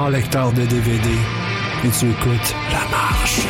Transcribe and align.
grand 0.00 0.08
lecteur 0.08 0.50
de 0.52 0.64
DVD 0.64 1.10
et 1.84 1.88
tu 1.90 2.06
écoutes 2.08 2.54
La 2.72 2.88
Marche. 2.90 3.40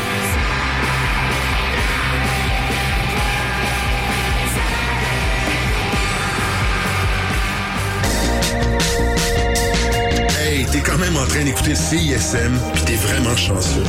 Hey, 10.41 10.67
t'es 10.67 10.81
quand 10.81 10.99
même 10.99 11.17
en 11.17 11.27
train 11.27 11.45
d'écouter 11.45 11.77
CISM, 11.77 12.59
puis 12.75 12.83
t'es 12.83 12.97
vraiment 12.97 13.37
chanceux. 13.37 13.85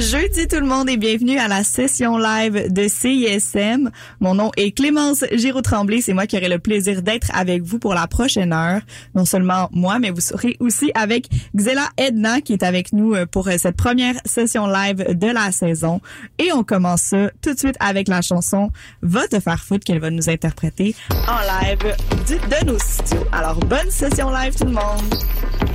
Jeudi 0.00 0.48
tout 0.48 0.58
le 0.58 0.66
monde 0.66 0.88
et 0.88 0.96
bienvenue 0.96 1.38
à 1.38 1.46
la 1.46 1.62
session 1.62 2.18
live 2.18 2.72
de 2.72 2.88
CISM. 2.88 3.90
Mon 4.20 4.34
nom 4.34 4.50
est 4.56 4.72
Clémence 4.72 5.24
Giraud-Tremblay. 5.32 6.00
C'est 6.00 6.14
moi 6.14 6.26
qui 6.26 6.36
aurai 6.36 6.48
le 6.48 6.58
plaisir 6.58 7.02
d'être 7.02 7.28
avec 7.32 7.62
vous 7.62 7.78
pour 7.78 7.94
la 7.94 8.06
prochaine 8.06 8.52
heure. 8.52 8.80
Non 9.14 9.24
seulement 9.24 9.68
moi, 9.72 9.98
mais 9.98 10.10
vous 10.10 10.20
serez 10.20 10.56
aussi 10.58 10.90
avec 10.94 11.28
Xela 11.56 11.88
Edna 11.96 12.40
qui 12.40 12.54
est 12.54 12.62
avec 12.62 12.92
nous 12.92 13.14
euh, 13.14 13.26
pour 13.26 13.48
euh, 13.48 13.54
cette 13.56 13.76
première 13.76 14.14
session 14.24 14.66
live 14.66 15.16
de 15.16 15.28
la 15.28 15.52
saison. 15.52 16.00
Et 16.38 16.52
on 16.52 16.64
commence 16.64 17.14
tout 17.40 17.54
de 17.54 17.58
suite 17.58 17.76
avec 17.78 18.08
la 18.08 18.20
chanson 18.20 18.70
Va 19.02 19.28
te 19.28 19.36
qu'elle 19.78 20.00
va 20.00 20.10
nous 20.10 20.28
interpréter 20.28 20.96
en 21.28 21.38
live 21.40 21.94
de 22.28 22.66
nos 22.66 22.78
studios. 22.78 23.26
Alors, 23.32 23.60
bonne 23.60 23.90
session 23.90 24.30
live 24.30 24.54
tout 24.56 24.64
le 24.64 24.72
monde! 24.72 25.73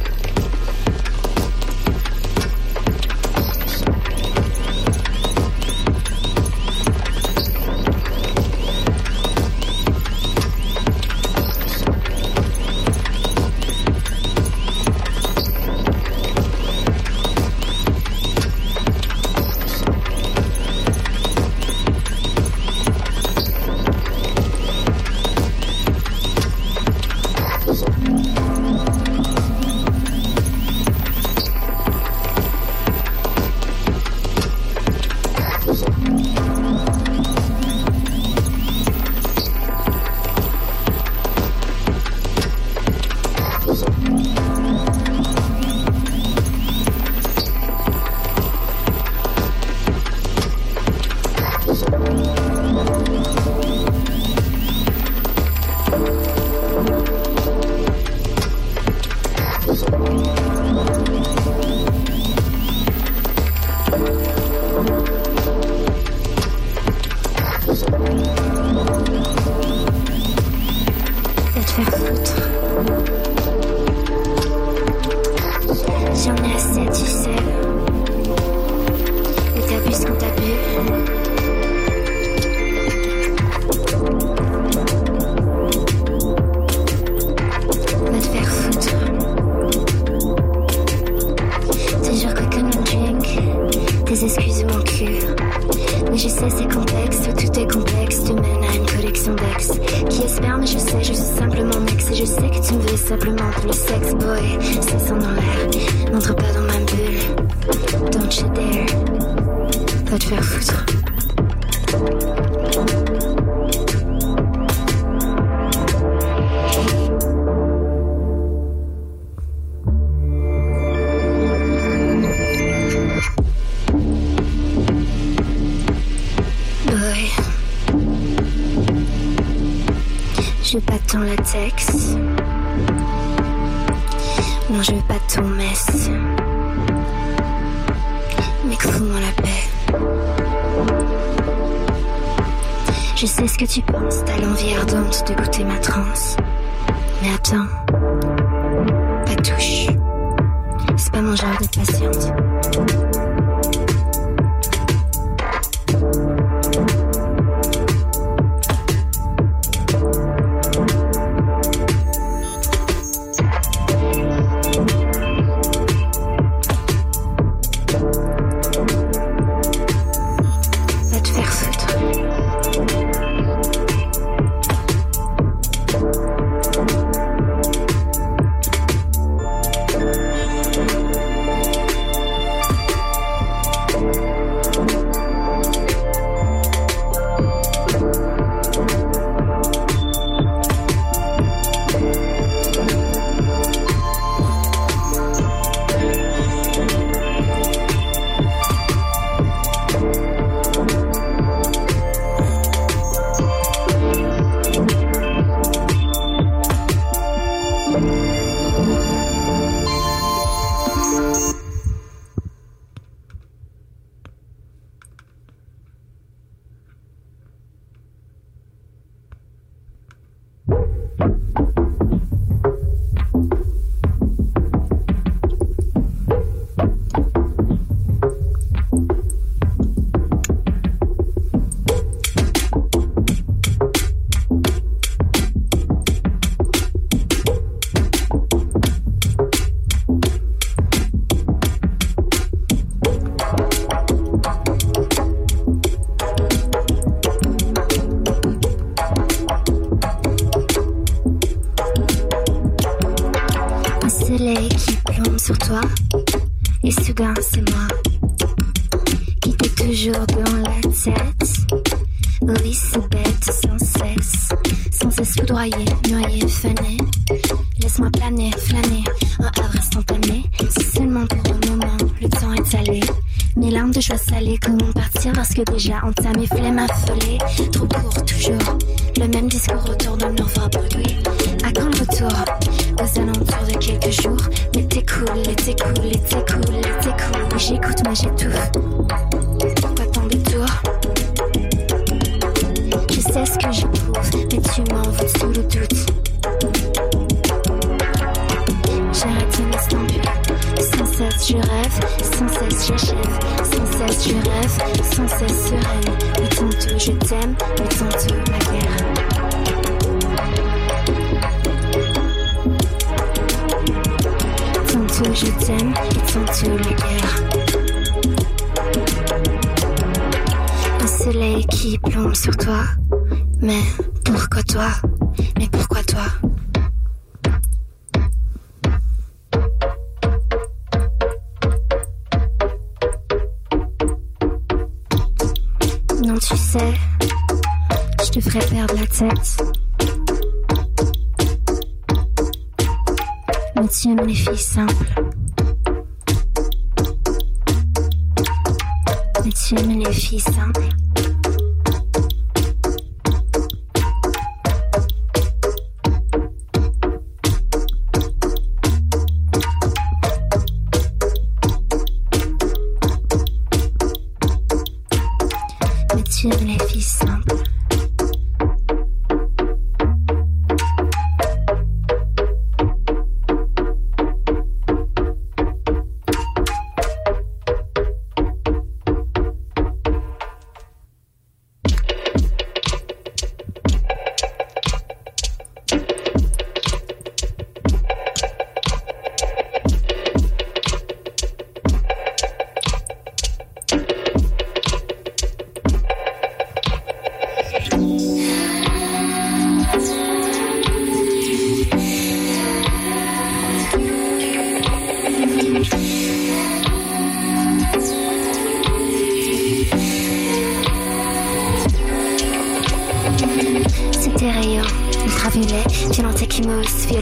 life. 304.77 305.08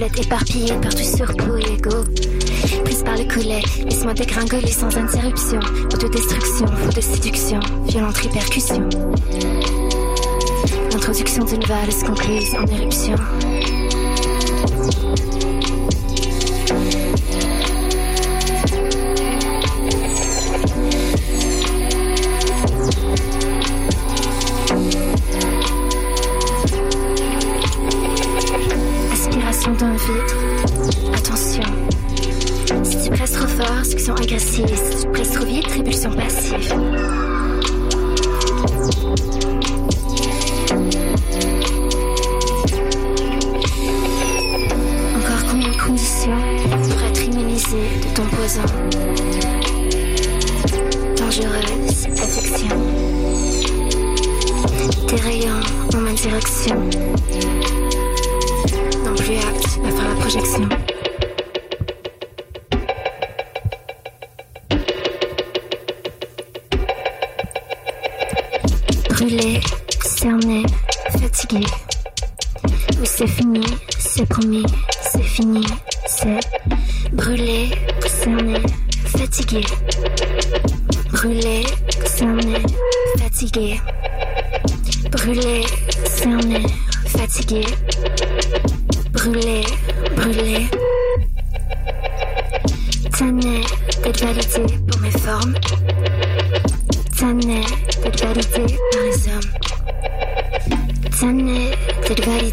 Violette 0.08 0.26
éparpillée 0.26 0.74
partout 0.82 1.04
sur 1.04 1.30
et 1.32 1.74
ego. 1.74 2.04
Prise 2.86 3.04
par 3.04 3.18
le 3.18 3.26
collet, 3.26 3.62
laisse-moi 3.86 4.14
dégringoler 4.14 4.72
sans 4.72 4.96
interruption. 4.96 5.60
Autodestruction, 5.94 6.68
faute 6.68 6.96
de 6.96 7.02
séduction, 7.02 7.60
violente 7.88 8.18
répercussion. 8.18 8.88
L'introduction 10.92 11.44
d'une 11.46 11.64
valse 11.66 12.04
concluse 12.04 12.56
en 12.56 12.66
éruption. 12.68 13.16
Répulsion 35.88 36.12
passive. 36.12 36.74
Encore 45.16 45.44
combien 45.50 45.70
de 45.70 45.78
conditions 45.78 46.38
pour 46.90 47.02
être 47.04 47.24
immunisé 47.24 47.78
de 48.04 48.16
ton 48.16 48.24
poison? 48.36 48.66
Dangereuse 51.16 52.08
affection. 52.22 52.78
Tes 55.08 55.16
rayons 55.16 55.62
en 55.94 56.02
ma 56.02 56.12
direction. 56.12 56.90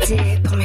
Validé 0.05 0.41
pour. 0.43 0.59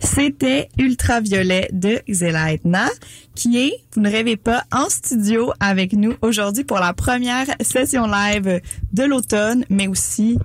C'était 0.00 0.68
Ultraviolet 0.78 1.68
de 1.72 2.00
Zelaitna, 2.10 2.88
qui 3.34 3.58
est, 3.58 3.72
vous 3.94 4.00
ne 4.00 4.10
rêvez 4.10 4.36
pas, 4.36 4.64
en 4.72 4.88
studio 4.88 5.52
avec 5.60 5.92
nous 5.92 6.14
aujourd'hui 6.22 6.64
pour 6.64 6.78
la 6.78 6.92
première 6.92 7.46
session 7.60 8.06
live 8.06 8.60
de 8.92 9.04
l'automne, 9.04 9.64
mais 9.70 9.86
aussi 9.86 10.38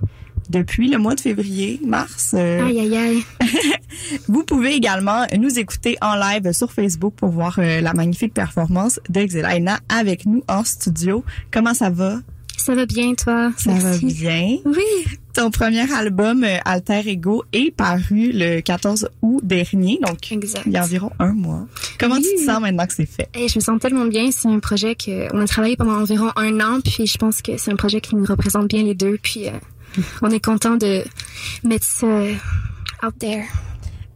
depuis 0.50 0.88
le 0.90 0.98
mois 0.98 1.14
de 1.14 1.20
février, 1.20 1.80
mars. 1.84 2.32
euh, 2.34 2.64
Aïe 2.66 2.80
aïe 2.80 2.96
aïe. 2.96 3.22
Vous 4.28 4.44
pouvez 4.44 4.74
également 4.74 5.24
nous 5.38 5.58
écouter 5.58 5.96
en 6.02 6.14
live 6.16 6.52
sur 6.52 6.72
Facebook 6.72 7.14
pour 7.16 7.30
voir 7.30 7.58
euh, 7.58 7.80
la 7.80 7.92
magnifique 7.94 8.34
performance 8.34 9.00
de 9.08 9.22
Xelaina 9.24 9.78
avec 9.88 10.26
nous 10.26 10.42
en 10.48 10.64
studio. 10.64 11.24
Comment 11.50 11.74
ça 11.74 11.90
va? 11.90 12.18
Ça 12.56 12.74
va 12.74 12.86
bien, 12.86 13.14
toi? 13.14 13.52
Ça 13.56 13.72
Merci. 13.72 14.06
va 14.06 14.12
bien. 14.12 14.56
Oui. 14.64 15.04
Ton 15.34 15.50
premier 15.50 15.92
album, 15.92 16.44
euh, 16.44 16.56
Alter 16.64 17.00
Ego, 17.06 17.42
est 17.52 17.74
paru 17.74 18.30
le 18.32 18.60
14 18.60 19.08
août 19.22 19.40
dernier, 19.42 19.98
donc 20.06 20.30
Exact. 20.30 20.62
il 20.64 20.72
y 20.72 20.76
a 20.76 20.84
environ 20.84 21.10
un 21.18 21.32
mois. 21.32 21.66
Comment 21.98 22.14
Oui. 22.14 22.22
tu 22.22 22.36
te 22.44 22.48
sens 22.48 22.60
maintenant 22.60 22.86
que 22.86 22.94
c'est 22.94 23.06
fait? 23.06 23.28
Et 23.34 23.48
je 23.48 23.58
me 23.58 23.60
sens 23.60 23.80
tellement 23.80 24.04
bien. 24.06 24.30
C'est 24.30 24.46
un 24.48 24.60
projet 24.60 24.94
que 24.94 25.34
on 25.34 25.40
a 25.40 25.46
travaillé 25.48 25.76
pendant 25.76 26.00
environ 26.00 26.30
un 26.36 26.60
an, 26.60 26.80
puis 26.80 27.06
je 27.08 27.18
pense 27.18 27.42
que 27.42 27.56
c'est 27.58 27.72
un 27.72 27.76
projet 27.76 28.00
qui 28.00 28.14
nous 28.14 28.24
représente 28.24 28.68
bien 28.68 28.84
les 28.84 28.94
deux. 28.94 29.18
Puis 29.20 29.48
euh, 29.48 29.52
on 30.22 30.30
est 30.30 30.44
content 30.44 30.76
de 30.76 31.04
mettre 31.62 31.84
ça 31.86 32.06
out 32.06 33.18
there. 33.18 33.44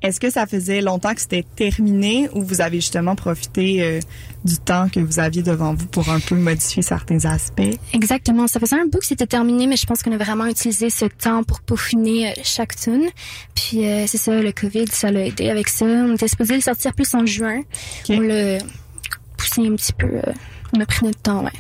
Est-ce 0.01 0.21
que 0.21 0.31
ça 0.31 0.47
faisait 0.47 0.81
longtemps 0.81 1.13
que 1.13 1.21
c'était 1.21 1.45
terminé 1.57 2.29
ou 2.33 2.43
vous 2.45 2.61
avez 2.61 2.77
justement 2.77 3.17
profité 3.17 3.83
euh, 3.83 3.99
du 4.45 4.57
temps 4.57 4.89
que 4.89 5.01
vous 5.01 5.19
aviez 5.19 5.43
devant 5.43 5.75
vous 5.75 5.87
pour 5.87 6.09
un 6.09 6.21
peu 6.21 6.37
modifier 6.37 6.83
certains 6.83 7.25
aspects? 7.25 7.77
Exactement. 7.93 8.47
Ça 8.47 8.61
faisait 8.61 8.77
un 8.77 8.87
bout 8.87 8.99
que 8.99 9.07
c'était 9.07 9.27
terminé, 9.27 9.67
mais 9.67 9.77
je 9.77 9.87
pense 9.87 10.05
qu'on 10.05 10.13
a 10.13 10.17
vraiment 10.17 10.47
utilisé 10.47 10.89
ce 10.89 11.07
temps 11.07 11.43
pour 11.43 11.61
peaufiner 11.63 12.29
euh, 12.29 12.33
chaque 12.45 12.77
tune. 12.77 13.09
Puis 13.57 13.89
euh, 13.89 14.07
c'est 14.07 14.19
ça, 14.19 14.41
le 14.41 14.53
Covid, 14.53 14.87
ça 14.87 15.11
l'a 15.11 15.27
aidé 15.27 15.51
avec 15.51 15.67
ça. 15.67 15.85
On 15.85 16.15
était 16.15 16.29
supposé 16.29 16.55
le 16.55 16.61
sortir 16.61 16.95
plus 16.95 17.13
en 17.15 17.27
juin. 17.27 17.63
On 18.09 18.21
l'a 18.21 18.59
poussé 19.37 19.67
un 19.67 19.75
petit 19.75 19.93
peu. 19.93 20.07
euh, 20.07 20.33
on 20.73 20.81
a 20.81 20.87
pris 20.87 21.07
notre 21.07 21.21
temps, 21.23 21.43
ouais. 21.43 21.51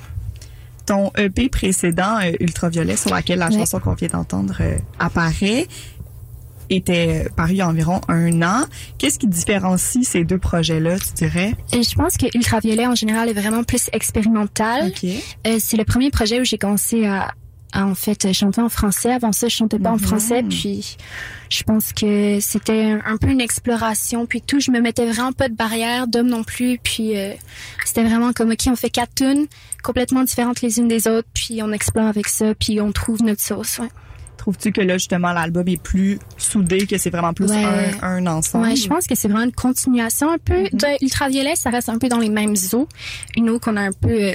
Ton 0.88 1.12
EP 1.18 1.48
précédent, 1.50 2.18
euh, 2.22 2.32
Ultraviolet, 2.40 2.96
sur 2.96 3.10
laquelle 3.14 3.38
la 3.40 3.48
Ouais. 3.48 3.58
chanson 3.58 3.78
qu'on 3.78 3.92
vient 3.92 4.08
d'entendre 4.08 4.56
euh, 4.60 4.78
apparaît, 4.98 5.66
était 6.70 7.24
euh, 7.26 7.28
paru 7.36 7.52
il 7.52 7.56
y 7.56 7.60
a 7.60 7.68
environ 7.68 8.00
un 8.08 8.40
an. 8.42 8.64
Qu'est-ce 8.98 9.18
qui 9.18 9.26
différencie 9.26 10.02
ces 10.06 10.24
deux 10.24 10.38
projets-là, 10.38 10.98
tu 10.98 11.12
dirais? 11.14 11.54
Et 11.72 11.82
je 11.82 11.94
pense 11.94 12.16
que 12.16 12.26
Ultraviolet 12.34 12.86
en 12.86 12.94
général 12.94 13.28
est 13.28 13.34
vraiment 13.34 13.64
plus 13.64 13.88
expérimental. 13.92 14.92
Euh, 15.46 15.56
c'est 15.60 15.76
le 15.76 15.84
premier 15.84 16.10
projet 16.10 16.40
où 16.40 16.44
j'ai 16.44 16.58
commencé 16.58 17.06
à, 17.06 17.32
à, 17.72 17.86
en 17.86 17.94
fait 17.94 18.32
chanter 18.32 18.60
en 18.60 18.68
français. 18.68 19.12
Avant 19.12 19.32
ça, 19.32 19.48
je 19.48 19.54
chantais 19.56 19.78
pas 19.78 19.90
en 19.90 19.94
Mhm. 19.96 19.98
français. 20.00 20.42
Puis 20.42 20.96
je 21.50 21.62
pense 21.62 21.92
que 21.92 22.38
c'était 22.40 22.98
un, 23.04 23.16
peu 23.16 23.28
une 23.28 23.40
exploration. 23.40 24.26
Puis 24.26 24.42
tout, 24.42 24.60
je 24.60 24.70
me 24.70 24.80
mettais 24.80 25.06
vraiment 25.10 25.32
pas 25.32 25.48
de 25.48 25.54
barrière, 25.54 26.06
d'homme 26.06 26.28
non 26.28 26.44
plus. 26.44 26.78
Puis 26.82 27.16
euh, 27.16 27.32
c'était 27.84 28.04
vraiment 28.04 28.32
comme 28.32 28.50
ok, 28.50 28.64
on 28.68 28.76
fait 28.76 28.90
quatre 28.90 29.14
tunes 29.14 29.46
complètement 29.82 30.24
différentes 30.24 30.60
les 30.62 30.78
unes 30.78 30.88
des 30.88 31.06
autres. 31.08 31.28
Puis 31.34 31.60
on 31.62 31.72
explore 31.72 32.06
avec 32.06 32.28
ça. 32.28 32.54
Puis 32.54 32.80
on 32.80 32.92
trouve 32.92 33.22
notre 33.22 33.42
sauce. 33.42 33.78
Ouais. 33.78 33.88
Trouves-tu 34.38 34.70
que 34.72 34.80
là, 34.80 34.96
justement, 34.98 35.32
l'album 35.32 35.66
est 35.66 35.82
plus 35.82 36.20
soudé, 36.38 36.86
que 36.86 36.96
c'est 36.96 37.10
vraiment 37.10 37.34
plus 37.34 37.50
Ouais. 37.50 37.64
un, 38.00 38.26
un 38.26 38.26
ensemble? 38.28 38.66
Ouais, 38.68 38.76
je 38.76 38.86
pense 38.88 39.06
que 39.06 39.14
c'est 39.16 39.26
vraiment 39.28 39.44
une 39.44 39.52
continuation 39.52 40.30
un 40.30 40.38
peu 40.38 40.62
de 40.72 41.04
Ultraviolet. 41.04 41.56
Ça 41.56 41.70
reste 41.70 41.88
un 41.88 41.98
peu 41.98 42.08
dans 42.08 42.20
les 42.20 42.28
mêmes 42.30 42.54
eaux. 42.72 42.88
Une 43.36 43.50
eau 43.50 43.58
qu'on 43.58 43.76
a 43.76 43.82
un 43.82 43.92
peu 43.92 44.08
euh, 44.28 44.32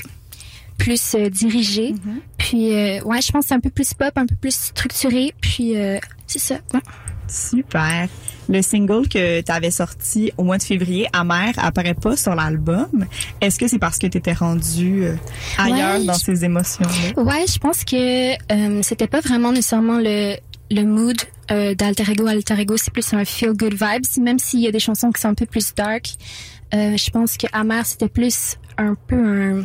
plus 0.77 1.15
euh, 1.15 1.29
dirigée. 1.29 1.95
Puis, 2.43 2.73
euh, 2.75 3.01
ouais, 3.03 3.21
je 3.21 3.31
pense 3.31 3.43
que 3.43 3.47
c'est 3.47 3.53
un 3.55 3.59
peu 3.61 3.69
plus 3.69 3.93
pop, 3.93 4.11
un 4.17 4.25
peu 4.25 4.35
plus 4.35 4.53
structuré. 4.53 5.33
Puis, 5.39 5.77
euh, 5.77 5.97
c'est 6.27 6.39
ça. 6.39 6.55
ouais. 6.73 6.81
Super. 7.27 8.09
Le 8.49 8.61
single 8.61 9.07
que 9.07 9.39
tu 9.39 9.49
avais 9.51 9.71
sorti 9.71 10.31
au 10.37 10.43
mois 10.43 10.57
de 10.57 10.63
février, 10.63 11.07
Amer, 11.13 11.53
apparaît 11.57 11.93
pas 11.93 12.17
sur 12.17 12.35
l'album. 12.35 13.05
Est-ce 13.39 13.57
que 13.57 13.67
c'est 13.69 13.79
parce 13.79 13.97
que 13.97 14.07
tu 14.07 14.17
étais 14.17 14.33
rendu 14.33 15.05
euh, 15.05 15.15
ailleurs 15.57 15.99
Ouais, 15.99 16.05
dans 16.05 16.13
je- 16.15 16.25
ces 16.25 16.43
émotions-là? 16.43 17.23
Ouais, 17.23 17.45
je 17.47 17.57
pense 17.59 17.85
que 17.85 18.33
euh, 18.51 18.81
c'était 18.83 19.07
pas 19.07 19.21
vraiment 19.21 19.51
nécessairement 19.53 19.99
le 19.99 20.35
le 20.71 20.83
mood 20.83 21.17
euh, 21.51 21.75
d'Alter 21.75 22.11
Ego. 22.11 22.25
Alter 22.27 22.59
Ego, 22.59 22.75
c'est 22.77 22.91
plus 22.91 23.13
un 23.13 23.23
feel 23.25 23.53
good 23.53 23.73
vibes, 23.73 24.05
même 24.21 24.39
s'il 24.39 24.59
y 24.61 24.67
a 24.67 24.71
des 24.71 24.79
chansons 24.79 25.11
qui 25.11 25.21
sont 25.21 25.29
un 25.29 25.33
peu 25.35 25.45
plus 25.45 25.73
dark. 25.75 26.07
Euh, 26.73 26.97
je 26.97 27.09
pense 27.11 27.37
que 27.37 27.47
Amer, 27.53 27.85
c'était 27.85 28.09
plus 28.09 28.57
un 28.77 28.95
peu 29.07 29.15
un 29.15 29.63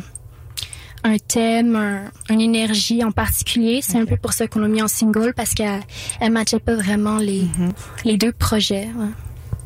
un 1.03 1.17
thème, 1.17 1.75
un, 1.75 2.11
une 2.33 2.41
énergie 2.41 3.03
en 3.03 3.11
particulier. 3.11 3.79
C'est 3.81 3.97
un 3.99 4.05
peu 4.05 4.17
pour 4.17 4.33
ça 4.33 4.47
qu'on 4.47 4.59
l'a 4.59 4.67
mis 4.67 4.81
en 4.81 4.87
single 4.87 5.33
parce 5.35 5.53
qu'elle 5.53 5.81
elle 6.19 6.31
matchait 6.31 6.59
pas 6.59 6.75
vraiment 6.75 7.17
les 7.17 7.45
les 8.05 8.17
deux 8.17 8.31
projets. 8.31 8.87
ouais. 8.97 9.07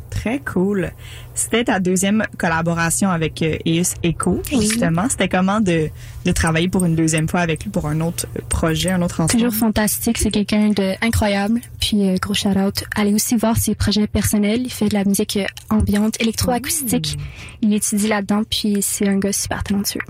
Très 0.10 0.38
cool. 0.40 0.92
C'était 1.34 1.64
ta 1.64 1.80
deuxième 1.80 2.24
collaboration 2.38 3.10
avec 3.10 3.42
euh, 3.42 3.58
Eus 3.66 3.96
Echo, 4.04 4.44
Oui. 4.52 4.62
justement. 4.62 5.10
C'était 5.10 5.28
comment 5.28 5.60
de, 5.60 5.90
de 6.24 6.32
travailler 6.32 6.68
pour 6.70 6.86
une 6.86 6.96
deuxième 6.96 7.28
fois 7.28 7.40
avec 7.40 7.64
lui 7.64 7.72
pour 7.72 7.88
un 7.88 8.00
autre 8.00 8.28
euh, 8.38 8.42
projet, 8.48 8.92
un 8.92 9.02
autre 9.02 9.22
ensemble? 9.22 9.44
Toujours 9.44 9.60
fantastique, 9.60 10.20
c'est 10.20 10.30
quelqu'un 10.30 10.70
de 10.70 10.94
incroyable. 11.04 11.62
Puis 11.82 12.08
euh, 12.08 12.18
gros 12.22 12.36
shout 12.36 12.50
out. 12.50 12.84
Allez 12.96 13.16
aussi 13.16 13.36
voir 13.36 13.58
ses 13.58 13.74
projets 13.74 14.06
personnels. 14.06 14.62
Il 14.62 14.72
fait 14.72 14.88
de 14.88 14.94
la 14.94 15.04
musique 15.04 15.38
euh, 15.38 15.46
ambiante, 15.72 16.22
électroacoustique. 16.22 17.18
Il 17.64 17.74
étudie 17.74 18.08
là-dedans, 18.08 18.44
puis 18.48 18.78
c'est 18.82 19.08
un 19.10 19.18
gars 19.18 19.34
super 19.34 19.64
talentueux. 19.64 20.02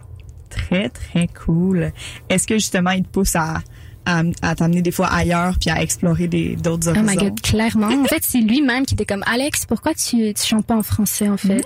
Très, 0.55 0.89
très 0.89 1.27
cool. 1.27 1.91
Est-ce 2.29 2.47
que 2.47 2.55
justement, 2.55 2.91
il 2.91 3.03
te 3.03 3.09
pousse 3.09 3.35
à, 3.35 3.61
à, 4.05 4.21
à 4.41 4.55
t'amener 4.55 4.81
des 4.81 4.91
fois 4.91 5.07
ailleurs 5.07 5.55
puis 5.59 5.69
à 5.69 5.81
explorer 5.81 6.27
des 6.27 6.55
d'autres 6.55 6.87
Oh 6.87 6.97
horizons? 6.97 7.05
my 7.09 7.15
god, 7.15 7.41
clairement. 7.41 7.87
En 7.87 8.05
fait, 8.05 8.23
c'est 8.23 8.39
lui-même 8.41 8.85
qui 8.85 8.93
était 8.95 9.05
comme 9.05 9.23
Alex, 9.25 9.65
pourquoi 9.65 9.93
tu 9.93 10.33
tu 10.33 10.45
chantes 10.45 10.65
pas 10.65 10.75
en 10.75 10.83
français 10.83 11.29
en 11.29 11.37
fait? 11.37 11.65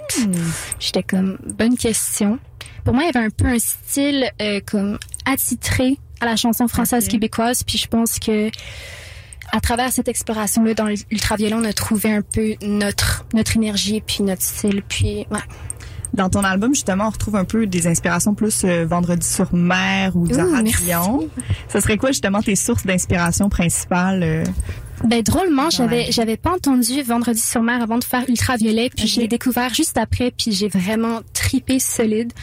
J'étais 0.80 1.04
comme 1.04 1.38
bonne 1.58 1.76
question. 1.78 2.40
Pour 2.84 2.94
moi, 2.94 3.04
il 3.04 3.08
y 3.08 3.18
avait 3.18 3.26
un 3.26 3.30
peu 3.30 3.46
un 3.46 3.60
style 3.60 4.32
euh, 4.42 4.62
comme 4.66 4.98
attitré 5.26 5.98
à 6.22 6.26
la 6.26 6.36
chanson 6.36 6.68
française 6.68 7.08
québécoise, 7.08 7.64
puis 7.64 7.78
je 7.78 7.88
pense 7.88 8.18
que 8.20 8.50
à 9.52 9.60
travers 9.62 9.92
cette 9.92 10.08
exploration-là 10.08 10.74
dans 10.74 10.88
l'ultraviolet, 10.88 11.54
on 11.56 11.64
a 11.64 11.74
trouvé 11.74 12.12
un 12.12 12.22
peu 12.22 12.56
notre 12.62 13.26
notre 13.34 13.56
énergie 13.58 14.02
puis 14.06 14.24
notre 14.24 14.42
style, 14.42 14.84
puis 14.88 15.26
ouais. 15.32 15.40
Dans 16.14 16.30
ton 16.30 16.44
album, 16.44 16.74
justement, 16.74 17.08
on 17.08 17.10
retrouve 17.12 17.36
un 17.36 17.46
peu 17.46 17.68
des 17.68 17.88
inspirations 17.88 18.34
plus 18.34 18.64
euh, 18.64 18.86
Vendredi 18.86 19.28
sur 19.28 19.54
mer 19.54 20.16
ou 20.16 20.28
Zara. 20.32 20.62
Dion. 20.64 21.28
Ce 21.70 21.80
serait 21.80 21.98
quoi, 21.98 22.10
justement, 22.12 22.42
tes 22.42 22.56
sources 22.56 22.86
d'inspiration 22.86 23.50
principales? 23.50 24.24
euh? 24.24 24.44
Ben 25.04 25.22
drôlement, 25.22 25.70
j'avais 25.70 26.12
j'avais 26.12 26.38
pas 26.38 26.54
entendu 26.54 27.04
Vendredi 27.04 27.40
sur 27.40 27.62
mer 27.62 27.84
avant 27.84 28.00
de 28.00 28.04
faire 28.04 28.24
Ultraviolet, 28.28 28.90
puis 28.90 29.08
je 29.08 29.20
l'ai 29.20 29.28
découvert 29.28 29.72
juste 29.72 29.96
après, 29.98 30.32
puis 30.32 30.52
j'ai 30.52 30.70
vraiment 30.70 31.20
tripé 31.34 31.78
solide. 31.78 32.34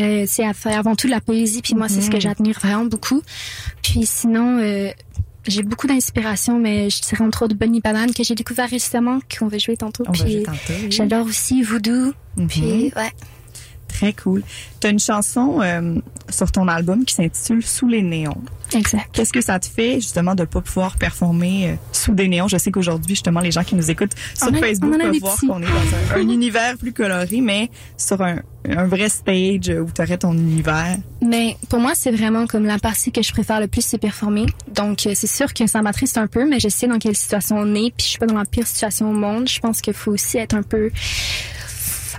Euh, 0.00 0.24
c'est 0.26 0.46
à 0.46 0.54
faire 0.54 0.78
avant 0.78 0.96
tout 0.96 1.06
de 1.06 1.12
la 1.12 1.20
poésie, 1.20 1.60
puis 1.60 1.74
moi 1.74 1.88
c'est 1.88 2.00
ce 2.00 2.10
que 2.10 2.18
j'admire 2.18 2.58
vraiment 2.60 2.86
beaucoup. 2.86 3.20
Puis 3.82 4.06
sinon, 4.06 4.58
euh, 4.58 4.90
j'ai 5.48 5.62
beaucoup 5.62 5.86
d'inspiration, 5.86 6.58
mais 6.58 6.90
je 6.90 7.00
dirais 7.02 7.24
entre 7.24 7.44
autres 7.44 7.54
Bunny 7.54 7.80
Banane 7.80 8.12
que 8.12 8.22
j'ai 8.22 8.34
découvert 8.34 8.68
récemment, 8.68 9.18
qu'on 9.36 9.48
va 9.48 9.58
jouer 9.58 9.76
tantôt. 9.76 10.04
On 10.06 10.12
va 10.12 10.26
jouer 10.26 10.42
tantôt, 10.42 10.72
oui. 10.82 10.90
j'adore 10.90 11.26
aussi 11.26 11.62
Voodoo. 11.62 12.12
Mhm. 12.36 12.48
Puis 12.48 12.92
ouais. 12.96 13.12
Très 13.98 14.12
cool. 14.12 14.42
T'as 14.80 14.90
une 14.90 14.98
chanson 15.00 15.60
euh, 15.60 15.96
sur 16.30 16.50
ton 16.52 16.68
album 16.68 17.04
qui 17.04 17.14
s'intitule 17.14 17.64
Sous 17.64 17.88
les 17.88 18.02
néons. 18.02 18.40
Exact. 18.74 19.08
Qu'est-ce 19.12 19.32
que 19.32 19.40
ça 19.40 19.58
te 19.58 19.66
fait 19.66 19.94
justement 19.94 20.34
de 20.34 20.44
pas 20.44 20.60
pouvoir 20.60 20.96
performer 20.98 21.70
euh, 21.70 21.74
sous 21.90 22.12
des 22.12 22.28
néons? 22.28 22.48
Je 22.48 22.58
sais 22.58 22.70
qu'aujourd'hui 22.70 23.14
justement 23.14 23.40
les 23.40 23.50
gens 23.50 23.64
qui 23.64 23.74
nous 23.74 23.90
écoutent 23.90 24.12
sur 24.36 24.48
a- 24.48 24.52
Facebook 24.52 24.96
peuvent 25.00 25.18
voir 25.20 25.36
qu'on 25.40 25.62
est 25.62 25.66
dans 25.66 26.14
un, 26.14 26.20
un 26.20 26.28
univers 26.28 26.76
plus 26.76 26.92
coloré, 26.92 27.40
mais 27.40 27.70
sur 27.96 28.20
un, 28.22 28.40
un 28.68 28.86
vrai 28.86 29.08
stage 29.08 29.68
où 29.70 29.88
tu 29.92 30.02
aurais 30.02 30.18
ton 30.18 30.32
univers. 30.34 30.96
Mais 31.22 31.56
pour 31.70 31.80
moi, 31.80 31.92
c'est 31.94 32.12
vraiment 32.12 32.46
comme 32.46 32.66
la 32.66 32.78
partie 32.78 33.10
que 33.10 33.22
je 33.22 33.32
préfère 33.32 33.58
le 33.58 33.66
plus, 33.66 33.84
c'est 33.84 33.98
performer. 33.98 34.46
Donc, 34.74 35.06
euh, 35.06 35.12
c'est 35.14 35.26
sûr 35.26 35.52
que 35.54 35.66
ça 35.66 35.80
m'attriste 35.82 36.18
un 36.18 36.26
peu, 36.26 36.46
mais 36.48 36.60
je 36.60 36.68
sais 36.68 36.86
dans 36.86 36.98
quelle 36.98 37.16
situation 37.16 37.56
on 37.58 37.74
est, 37.74 37.90
puis 37.96 38.04
je 38.04 38.08
suis 38.10 38.18
pas 38.18 38.26
dans 38.26 38.36
la 38.38 38.44
pire 38.44 38.66
situation 38.66 39.10
au 39.10 39.14
monde. 39.14 39.48
Je 39.48 39.58
pense 39.60 39.80
qu'il 39.80 39.94
faut 39.94 40.12
aussi 40.12 40.36
être 40.36 40.54
un 40.54 40.62
peu 40.62 40.90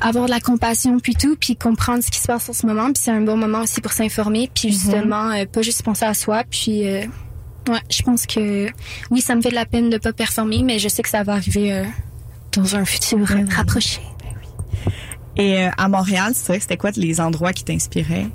avoir 0.02 0.26
de 0.26 0.32
la 0.32 0.40
compassion 0.40 1.00
puis 1.00 1.14
tout 1.14 1.36
puis 1.36 1.56
comprendre 1.56 2.04
ce 2.04 2.12
qui 2.12 2.20
se 2.20 2.28
passe 2.28 2.50
en 2.50 2.54
ce 2.54 2.66
moment 2.66 2.86
puis 2.86 3.02
c'est 3.04 3.12
un 3.12 3.22
bon 3.22 3.38
moment 3.38 3.62
aussi 3.62 3.82
pour 3.82 3.92
s'informer 3.92 4.50
puis 4.54 4.72
justement 4.72 5.32
euh, 5.32 5.46
pas 5.46 5.62
juste 5.62 5.84
penser 5.84 6.06
à 6.06 6.14
soi 6.14 6.44
puis 6.50 6.88
euh, 6.88 7.06
ouais 7.70 7.80
je 7.90 8.02
pense 8.04 8.26
que 8.26 8.68
oui 9.12 9.22
ça 9.22 9.36
me 9.36 9.42
fait 9.42 9.50
de 9.50 9.56
la 9.56 9.66
peine 9.66 9.90
de 9.90 9.98
pas 9.98 10.14
performer 10.14 10.64
mais 10.64 10.80
je 10.80 10.88
sais 10.88 11.02
que 11.02 11.10
ça 11.10 11.24
va 11.24 11.34
arriver 11.34 11.74
euh, 11.74 11.86
dans 12.54 12.76
un 12.76 12.86
futur 12.86 13.20
rapproché. 13.56 14.02
Et 15.38 15.64
à 15.78 15.88
Montréal, 15.88 16.32
c'est 16.34 16.48
vrai 16.48 16.58
que 16.58 16.64
c'était 16.64 16.76
quoi 16.76 16.92
les 16.96 17.22
endroits 17.22 17.54
qui 17.54 17.64
t'inspiraient? 17.64 18.28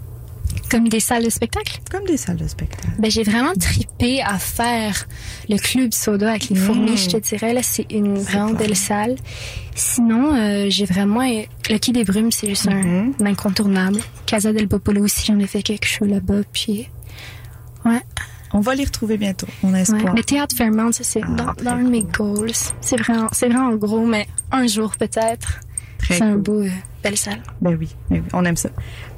Comme 0.71 0.89
des 0.89 1.01
salles 1.01 1.25
de 1.25 1.31
spectacle? 1.31 1.81
Comme 1.91 2.05
des 2.05 2.17
salles 2.17 2.37
de 2.37 2.47
spectacle. 2.49 2.89
Ben, 2.99 3.11
j'ai 3.11 3.23
vraiment 3.23 3.55
tripé 3.55 4.23
à 4.23 4.39
faire 4.39 5.07
le 5.49 5.57
club 5.59 5.93
soda 5.93 6.31
avec 6.31 6.49
les 6.49 6.57
fourmis, 6.57 6.97
je 6.97 7.09
te 7.11 7.17
dirais. 7.17 7.53
Là, 7.53 7.63
c'est 7.63 7.87
une 7.91 8.15
vraiment 8.15 8.49
fun. 8.49 8.55
belle 8.55 8.77
salle. 8.77 9.17
Sinon, 9.75 10.35
euh, 10.35 10.67
j'ai 10.71 10.85
vraiment... 10.85 11.23
Le 11.23 11.79
Quai 11.79 11.93
des 11.93 12.05
Brumes, 12.05 12.31
c'est 12.33 12.49
juste 12.49 12.69
un, 12.69 13.11
un 13.21 13.27
incontournable. 13.27 14.01
Casa 14.27 14.53
del 14.53 14.69
Popolo 14.69 15.05
aussi, 15.05 15.27
j'en 15.27 15.39
ai 15.39 15.47
fait 15.47 15.63
quelque 15.63 15.87
chose 15.87 16.09
là-bas. 16.09 16.43
Puis, 16.53 16.89
ouais. 17.85 18.01
On 18.57 18.61
va 18.61 18.77
les 18.77 18.85
retrouver 18.85 19.17
bientôt, 19.17 19.49
on 19.65 19.73
ouais. 19.73 19.81
espère. 19.81 20.15
Le 20.15 20.23
théâtre 20.23 20.55
Fairmount, 20.57 20.93
ça, 20.93 21.03
c'est 21.03 21.23
Ah, 21.25 21.55
dans, 21.61 21.71
dans 21.71 21.77
mes 21.77 22.05
goals. 22.05 22.53
C'est 22.81 22.97
vraiment, 22.97 23.29
c'est 23.33 23.49
vraiment 23.49 23.75
gros, 23.75 24.07
mais 24.07 24.29
un 24.53 24.69
jour 24.69 24.93
peut-être. 24.97 25.59
Très 26.05 26.19
C'est 26.19 26.23
un 26.25 26.33
cool. 26.35 26.43
beau, 26.43 26.61
euh, 26.63 26.69
belle 27.03 27.17
salle. 27.17 27.43
Ben 27.61 27.77
oui, 27.81 27.89
ben 28.11 28.21
oui, 28.23 28.29
on 28.33 28.45
aime 28.45 28.57
ça. 28.57 28.69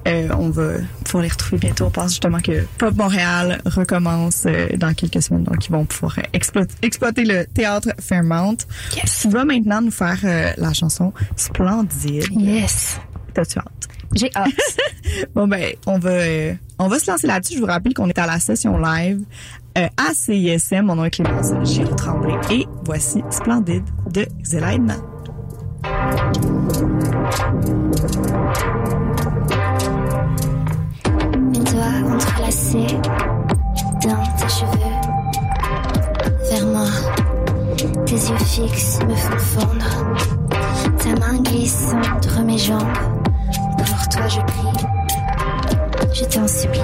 Euh, 0.06 0.28
on 0.38 0.50
va 0.50 0.74
pouvoir 1.04 1.24
les 1.24 1.28
retrouver 1.28 1.58
bientôt. 1.58 1.86
On 1.86 1.90
pense 1.90 2.10
justement 2.10 2.38
que 2.38 2.64
Pop 2.78 2.94
Montréal 2.94 3.60
recommence 3.64 4.44
euh, 4.46 4.68
dans 4.76 4.94
quelques 4.94 5.20
semaines, 5.20 5.42
donc 5.44 5.66
ils 5.66 5.72
vont 5.72 5.84
pouvoir 5.84 6.18
exploiter, 6.32 6.74
exploiter 6.82 7.24
le 7.24 7.44
théâtre 7.46 7.88
Fairmount. 8.00 8.56
Yes. 8.94 9.20
Tu 9.22 9.28
vas 9.30 9.44
maintenant 9.44 9.80
nous 9.80 9.90
faire 9.90 10.18
euh, 10.22 10.52
la 10.56 10.72
chanson 10.72 11.12
Splendide. 11.34 12.28
Yes. 12.30 13.00
T'as-tu 13.34 13.58
hâte? 13.58 13.88
J'ai 14.14 14.30
hâte. 14.34 14.46
Bon 15.34 15.46
ben, 15.46 15.72
on 15.86 15.98
va 16.00 16.10
on 16.78 16.88
va 16.88 16.98
se 16.98 17.10
lancer 17.10 17.26
là-dessus. 17.26 17.54
Je 17.54 17.60
vous 17.60 17.66
rappelle 17.66 17.94
qu'on 17.94 18.08
est 18.08 18.18
à 18.18 18.26
la 18.26 18.38
session 18.40 18.76
live 18.78 19.20
à 19.76 20.14
CISM. 20.14 20.82
Mon 20.82 20.96
nom 20.96 21.04
est 21.04 21.10
Clémence 21.10 21.52
Giraud 21.64 21.94
Tremblay 21.94 22.34
et 22.50 22.66
voici 22.84 23.22
Splendide 23.30 23.84
de 24.10 24.26
Zelaina. 24.44 24.96
Mes 31.50 31.58
doigts 31.58 32.14
entrelacés 32.14 32.98
dans 34.02 34.22
tes 34.36 34.48
cheveux. 34.48 34.96
Vers 36.50 36.66
moi, 36.66 36.88
tes 38.06 38.14
yeux 38.14 38.38
fixes 38.38 38.98
me 39.08 39.14
font 39.14 39.38
fondre. 39.38 39.90
Ta 40.98 41.10
main 41.20 41.40
glisse 41.42 41.92
entre 42.14 42.42
mes 42.42 42.58
jambes. 42.58 42.82
Pour 43.78 44.08
toi, 44.08 44.28
je 44.28 44.40
prie. 44.40 44.86
Je 46.12 46.25
t'en 46.25 46.46
supplie. 46.46 46.80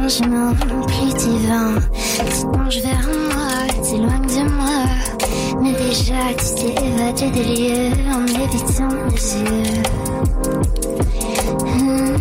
Rend 0.00 0.06
étrangement 0.06 0.52
plus 0.86 1.14
divin. 1.14 1.74
Tu 2.16 2.46
penches 2.46 2.80
vers 2.80 3.08
moi, 3.32 3.52
t'éloignes 3.82 4.26
de 4.26 4.42
moi. 4.50 4.80
Mais 5.62 5.72
déjà, 5.72 6.22
tu 6.38 6.48
t'es 6.54 6.74
évadé 6.86 7.30
des 7.30 7.44
lieux 7.44 7.92
en 8.10 8.26
évitant 8.26 8.88
mes 8.88 9.20
yeux. 9.36 9.82
Hum. 11.62 12.16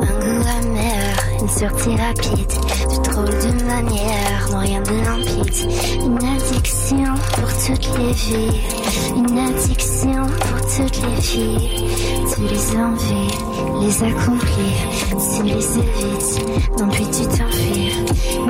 Un 0.00 0.14
goût 0.20 0.44
amer, 0.60 1.14
une 1.40 1.48
sortie 1.48 1.96
rapide, 1.96 2.52
de 2.90 3.10
drôle 3.10 3.28
de 3.28 3.64
manière, 3.64 4.48
non 4.50 4.58
rien 4.58 4.80
de 4.82 4.90
limpide. 4.90 5.58
Une 6.04 6.18
addiction 6.18 7.14
toutes 7.66 7.98
les 7.98 8.12
vies, 8.12 8.60
une 9.16 9.38
addiction 9.38 10.26
pour 10.40 10.60
toutes 10.60 11.02
les 11.02 11.20
filles. 11.20 11.70
Tu 12.32 12.40
les 12.42 12.76
envies, 12.76 13.34
les 13.80 14.02
accomplis, 14.04 14.76
tu 15.10 15.42
les 15.42 15.78
évites, 15.78 16.78
non 16.78 16.88
puis 16.88 17.06
tu 17.06 17.26
t'enfuis. 17.26 17.94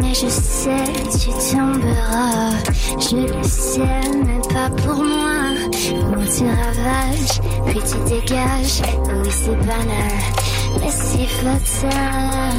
Mais 0.00 0.14
je 0.14 0.28
sais, 0.28 0.84
tu 1.18 1.30
tomberas, 1.56 2.52
je 2.98 3.16
le 3.16 3.42
sais, 3.44 3.80
mais 4.24 4.54
pas 4.54 4.70
pour 4.82 4.96
moi. 4.96 5.54
Moi 6.14 6.26
tu 6.26 6.44
ravages, 6.44 7.40
puis 7.66 7.80
tu 7.80 7.96
dégages, 8.10 8.82
oui 9.08 9.30
c'est 9.30 9.58
banal, 9.66 10.18
mais 10.80 10.90
si 10.90 11.26
fatal. 11.26 12.58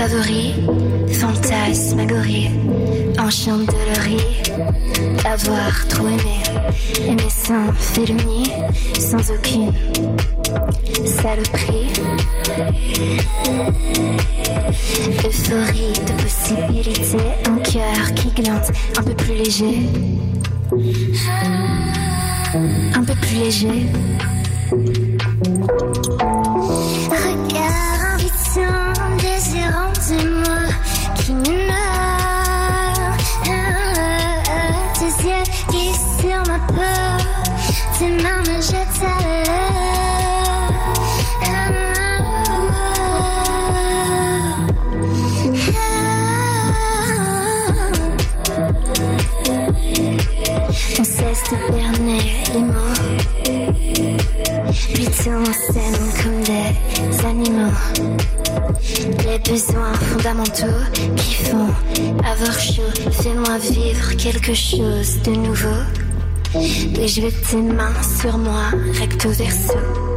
Favori, 0.00 0.54
fantasmagorie, 1.12 2.48
enchanterie, 3.18 4.40
avoir 5.26 5.86
trop 5.88 6.06
aimé, 6.06 6.40
aimer 7.06 7.28
sans 7.28 7.70
félonie, 7.74 8.50
sans 8.98 9.30
aucune 9.30 9.70
saloperie. 11.04 11.92
Euphorie 15.22 15.92
de 16.06 16.22
possibilités, 16.22 17.28
un 17.44 17.58
cœur 17.58 18.14
qui 18.14 18.42
glante, 18.42 18.72
un 18.96 19.02
peu 19.02 19.12
plus 19.12 19.34
léger. 19.34 19.86
Un 22.94 23.04
peu 23.04 23.14
plus 23.20 23.36
léger. 23.36 23.86
Besoins 59.50 59.92
fondamentaux 59.94 60.78
qui 61.16 61.34
font 61.34 61.68
avoir 62.24 62.58
chaud. 62.58 62.82
Fais-moi 63.10 63.58
vivre 63.58 64.16
quelque 64.16 64.54
chose 64.54 65.20
de 65.24 65.30
nouveau. 65.30 65.80
Et 66.54 67.08
je 67.08 67.20
vais 67.20 67.32
tes 67.32 67.56
mains 67.56 68.02
sur 68.20 68.38
moi, 68.38 68.70
recto 68.98 69.30
verso 69.30 70.09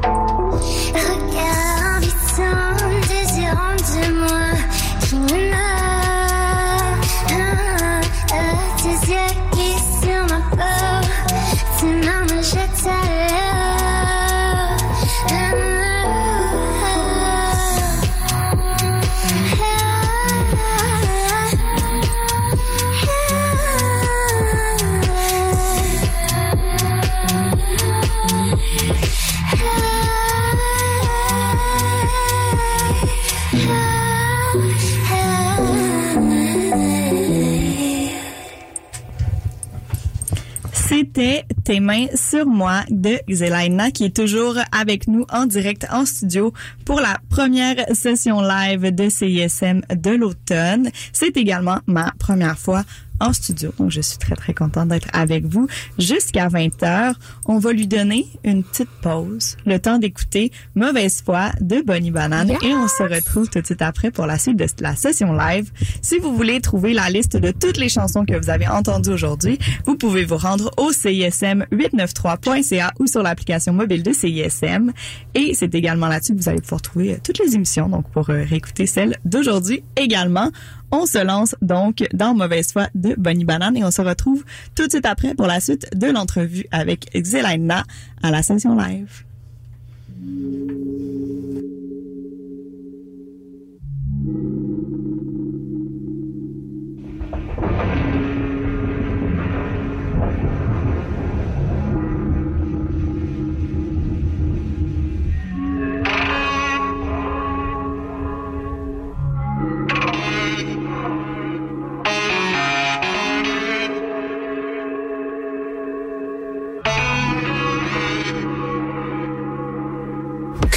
C'était 41.15 41.45
Tes 41.63 41.79
mains 41.79 42.07
sur 42.15 42.47
moi 42.47 42.81
de 42.89 43.19
Xelaina 43.29 43.91
qui 43.91 44.05
est 44.05 44.15
toujours 44.15 44.57
avec 44.71 45.07
nous 45.07 45.25
en 45.31 45.45
direct 45.45 45.85
en 45.91 46.07
studio 46.07 46.53
pour 46.85 47.01
la 47.01 47.19
première 47.29 47.75
session 47.93 48.41
live 48.41 48.93
de 48.93 49.09
CISM 49.09 49.81
de 49.95 50.09
l'automne. 50.09 50.89
C'est 51.11 51.37
également 51.37 51.77
ma 51.85 52.11
première 52.17 52.57
fois 52.57 52.83
en 53.19 53.33
studio. 53.33 53.73
Donc, 53.77 53.91
je 53.91 54.01
suis 54.01 54.17
très, 54.17 54.35
très 54.35 54.53
contente 54.53 54.89
d'être 54.89 55.07
avec 55.13 55.45
vous 55.45 55.67
jusqu'à 55.97 56.47
20 56.47 56.83
heures. 56.83 57.19
On 57.45 57.59
va 57.59 57.73
lui 57.73 57.87
donner 57.87 58.27
une 58.43 58.63
petite 58.63 58.89
pause, 59.01 59.57
le 59.65 59.79
temps 59.79 59.97
d'écouter 59.97 60.51
Mauvaise 60.75 61.21
foi 61.23 61.51
de 61.61 61.81
Bonnie 61.81 62.11
Banane 62.11 62.51
et 62.51 62.73
on 62.73 62.87
se 62.87 63.03
retrouve 63.03 63.49
tout 63.49 63.61
de 63.61 63.65
suite 63.65 63.81
après 63.81 64.11
pour 64.11 64.25
la 64.25 64.37
suite 64.37 64.57
de 64.57 64.65
la 64.79 64.95
session 64.95 65.33
live. 65.33 65.71
Si 66.01 66.19
vous 66.19 66.35
voulez 66.35 66.61
trouver 66.61 66.93
la 66.93 67.09
liste 67.09 67.37
de 67.37 67.51
toutes 67.51 67.77
les 67.77 67.89
chansons 67.89 68.25
que 68.25 68.35
vous 68.35 68.49
avez 68.49 68.67
entendues 68.67 69.11
aujourd'hui, 69.11 69.57
vous 69.85 69.95
pouvez 69.95 70.25
vous 70.25 70.37
rendre 70.37 70.71
au 70.77 70.91
CISM893.ca 70.91 72.91
ou 72.99 73.07
sur 73.07 73.23
l'application 73.23 73.73
mobile 73.73 74.03
de 74.03 74.13
CISM. 74.13 74.91
Et 75.35 75.53
c'est 75.53 75.75
également 75.75 76.07
là-dessus 76.07 76.33
que 76.33 76.39
vous 76.39 76.49
allez 76.49 76.61
pouvoir 76.61 76.81
trouver 76.81 77.13
euh, 77.13 77.17
toutes 77.23 77.39
les 77.39 77.55
émissions, 77.55 77.89
donc 77.89 78.09
pour 78.11 78.29
euh, 78.29 78.43
réécouter 78.43 78.85
celle 78.85 79.17
d'aujourd'hui 79.25 79.83
également. 79.95 80.51
On 80.95 81.07
se 81.07 81.17
lance 81.17 81.55
donc 81.63 82.07
dans 82.13 82.35
Mauvaise 82.35 82.71
foi 82.71 82.87
de 82.93 83.15
Bonnie 83.17 83.45
Banane 83.45 83.75
et 83.75 83.83
on 83.83 83.89
se 83.89 84.03
retrouve 84.03 84.45
tout 84.75 84.85
de 84.85 84.91
suite 84.91 85.07
après 85.07 85.33
pour 85.33 85.47
la 85.47 85.59
suite 85.59 85.89
de 85.95 86.05
l'entrevue 86.05 86.65
avec 86.71 87.09
Xelaina 87.15 87.83
à 88.21 88.29
la 88.29 88.43
session 88.43 88.77
live. 88.77 89.23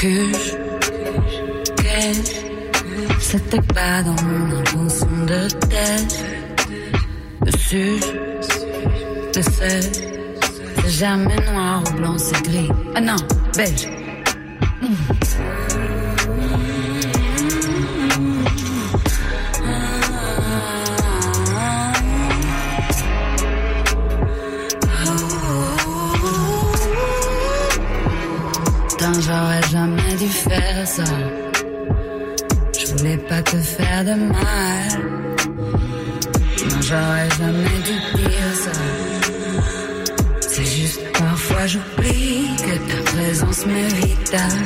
Que 0.06 0.30
que 1.82 3.20
c'était 3.20 3.60
pas 3.74 4.02
dans 4.02 4.16
mon 4.24 4.60
intention 4.60 5.08
de 5.26 5.48
tête. 5.66 6.24
Dessus 7.44 8.00
je 9.34 9.40
sais 9.40 9.80
c'est 10.80 10.88
jamais 10.88 11.36
noir 11.50 11.82
ou 11.86 11.96
blanc 11.96 12.16
c'est 12.18 12.42
gris. 12.44 12.70
Ah 12.94 13.00
non 13.00 13.16
beige. 13.56 13.88
Putain, 14.80 15.25
Je 32.78 32.86
voulais 32.92 33.16
pas 33.16 33.42
te 33.42 33.56
faire 33.56 34.04
de 34.04 34.14
mal. 34.14 35.00
Non, 36.70 36.80
j'aurais 36.80 37.28
jamais 37.38 37.78
dû 37.84 38.18
dire 38.22 38.54
ça. 38.54 38.70
C'est 40.40 40.64
juste 40.64 41.00
parfois 41.12 41.66
j'oublie 41.66 42.50
que 42.58 42.78
ta 42.88 43.10
présence 43.10 43.66
m'est 43.66 43.94
vitale. 43.94 44.65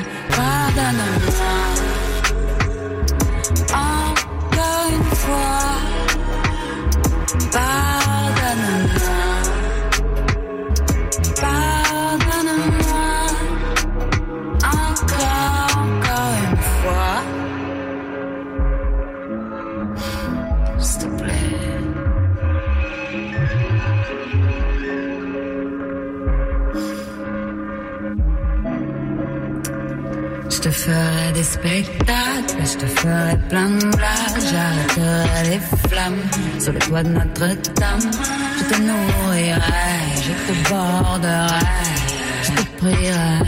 De 37.02 37.08
Notre-Dame. 37.08 38.10
Je 38.58 38.64
te 38.64 38.76
nourrirai, 38.80 39.60
je 40.26 40.32
te 40.46 40.54
borderai, 40.68 41.64
je 42.42 42.50
te 42.52 42.62
prierai, 42.78 43.38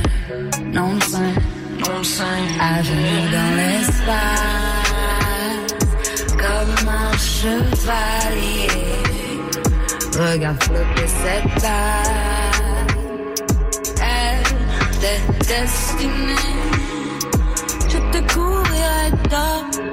non 0.73 0.93
saint, 1.01 1.37
non 1.81 2.03
saint, 2.03 2.47
à 2.61 2.83
genoux 2.83 3.27
dans 3.37 3.53
l'espace, 3.57 4.83
comme 6.43 6.89
un 6.89 7.13
chevalier. 7.19 8.69
Regarde 10.19 10.63
flotter 10.63 11.09
cette 11.23 11.51
taille, 11.63 12.13
elle 14.01 15.05
est 15.13 15.25
destinée. 15.47 16.51
Je 17.89 17.99
te 18.13 18.19
couvrirai 18.33 19.11
d'or 19.31 19.92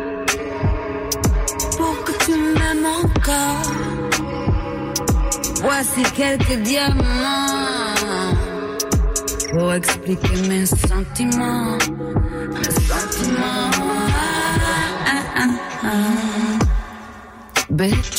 Voici 5.81 6.03
quelques 6.13 6.61
diamants 6.63 7.03
pour 9.49 9.73
expliquer 9.73 10.41
mes 10.49 10.65
sentiments. 10.65 11.77
Mes 12.51 12.71
sentiments. 12.85 13.71
Ah, 15.05 15.23
ah, 15.37 15.47
ah. 15.85 16.59
Bitch. 17.69 18.18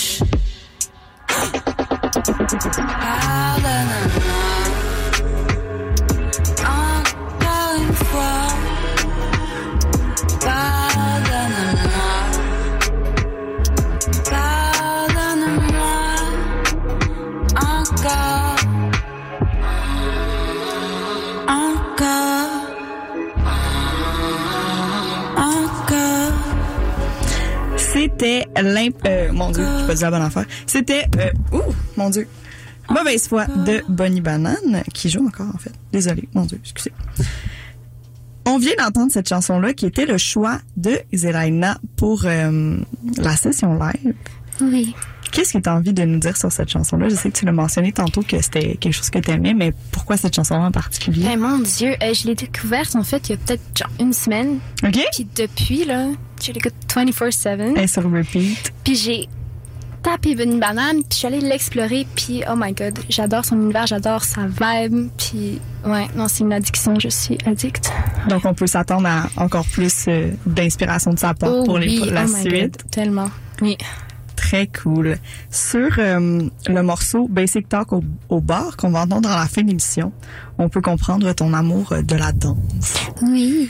L'imp... 28.62 28.96
Euh, 29.07 29.33
mon 29.33 29.51
Dieu, 29.51 29.64
j'ai 29.81 29.87
pas 29.87 29.94
dit 29.94 30.03
la 30.03 30.11
bonne 30.11 30.23
affaire. 30.23 30.46
C'était... 30.66 31.07
Euh, 31.18 31.57
ouh, 31.57 31.75
mon 31.96 32.11
Dieu. 32.11 32.27
Mauvaise 32.88 33.29
foi 33.29 33.46
de 33.46 33.83
Bonnie 33.88 34.20
Banane, 34.20 34.83
qui 34.92 35.09
joue 35.11 35.25
encore, 35.27 35.55
en 35.55 35.59
fait. 35.59 35.73
Désolée, 35.92 36.29
mon 36.35 36.44
Dieu, 36.44 36.59
excusez. 36.61 36.92
On 38.46 38.59
vient 38.59 38.75
d'entendre 38.79 39.12
cette 39.12 39.29
chanson-là, 39.29 39.75
qui 39.75 39.87
était 39.87 40.07
le 40.07 40.18
choix 40.18 40.59
de 40.77 40.99
Zelaina 41.14 41.79
pour 41.96 42.23
euh, 42.25 42.79
la 43.16 43.37
session 43.37 43.79
live. 43.79 44.14
Oui. 44.61 44.94
Qu'est-ce 45.31 45.53
que 45.53 45.59
tu 45.59 45.68
as 45.68 45.77
envie 45.77 45.92
de 45.92 46.03
nous 46.03 46.18
dire 46.18 46.37
sur 46.37 46.51
cette 46.51 46.68
chanson-là? 46.68 47.09
Je 47.09 47.14
sais 47.14 47.31
que 47.31 47.38
tu 47.38 47.44
l'as 47.44 47.53
mentionné 47.53 47.92
tantôt 47.92 48.23
que 48.23 48.42
c'était 48.42 48.77
quelque 48.77 48.92
chose 48.92 49.11
que 49.11 49.20
tu 49.20 49.31
aimais, 49.31 49.55
mais 49.55 49.73
pourquoi 49.92 50.16
cette 50.16 50.35
chanson-là 50.35 50.64
en 50.64 50.73
particulier? 50.73 51.25
Ben, 51.25 51.38
mon 51.38 51.59
Dieu, 51.59 51.94
euh, 52.03 52.12
je 52.12 52.27
l'ai 52.27 52.35
découverte 52.35 52.96
en 52.96 53.05
fait 53.05 53.29
il 53.29 53.33
y 53.33 53.35
a 53.35 53.38
peut-être 53.38 53.62
genre 53.77 53.90
une 54.01 54.12
semaine. 54.12 54.59
OK? 54.83 54.99
Puis 55.12 55.29
depuis, 55.37 55.85
là, 55.85 56.09
je 56.42 56.53
l'écoute 56.53 56.74
24-7. 56.88 57.79
Et 57.79 57.87
sur 57.87 58.03
repeat. 58.05 58.72
Puis 58.85 58.96
j'ai 58.96 59.29
tapé 60.03 60.35
Bunny 60.35 60.59
Banane, 60.59 60.98
puis 61.03 61.09
je 61.11 61.16
suis 61.16 61.26
allée 61.26 61.40
l'explorer, 61.40 62.07
puis 62.14 62.42
oh 62.50 62.55
my 62.57 62.72
god, 62.72 62.98
j'adore 63.09 63.44
son 63.44 63.57
univers, 63.61 63.87
j'adore 63.87 64.24
sa 64.24 64.46
vibe, 64.46 65.11
puis 65.18 65.61
ouais, 65.85 66.07
non, 66.16 66.26
c'est 66.29 66.42
une 66.44 66.53
addiction, 66.53 66.98
je 66.98 67.09
suis 67.09 67.37
addict. 67.44 67.92
Donc, 68.29 68.44
on 68.44 68.55
peut 68.55 68.66
s'attendre 68.66 69.07
à 69.07 69.29
encore 69.37 69.66
plus 69.66 70.07
euh, 70.09 70.31
d'inspiration 70.46 71.12
de 71.12 71.18
sa 71.18 71.35
part 71.35 71.50
Oh 71.53 71.64
pour, 71.64 71.79
les, 71.79 71.88
oui, 71.88 71.98
pour 71.98 72.12
la 72.12 72.24
oh 72.24 72.29
my 72.29 72.40
suite. 72.40 72.79
God, 72.79 72.90
tellement. 72.90 73.31
Oui. 73.61 73.76
Très 74.37 74.68
cool. 74.68 75.18
Sur 75.50 75.98
euh, 75.98 76.48
le 76.66 76.83
morceau 76.83 77.29
Basic 77.29 77.68
Talk 77.68 77.92
au, 77.92 78.03
au 78.31 78.40
bar 78.40 78.79
qu'on 78.79 78.90
va 78.90 79.03
entendre 79.03 79.31
à 79.31 79.38
la 79.38 79.46
fin 79.46 79.61
de 79.61 79.66
l'émission, 79.68 80.12
on 80.57 80.70
peut 80.70 80.81
comprendre 80.81 81.31
ton 81.35 81.53
amour 81.53 81.92
euh, 81.92 82.00
de 82.03 82.16
la 82.16 82.33
danse. 82.33 82.96
Oui. 83.20 83.68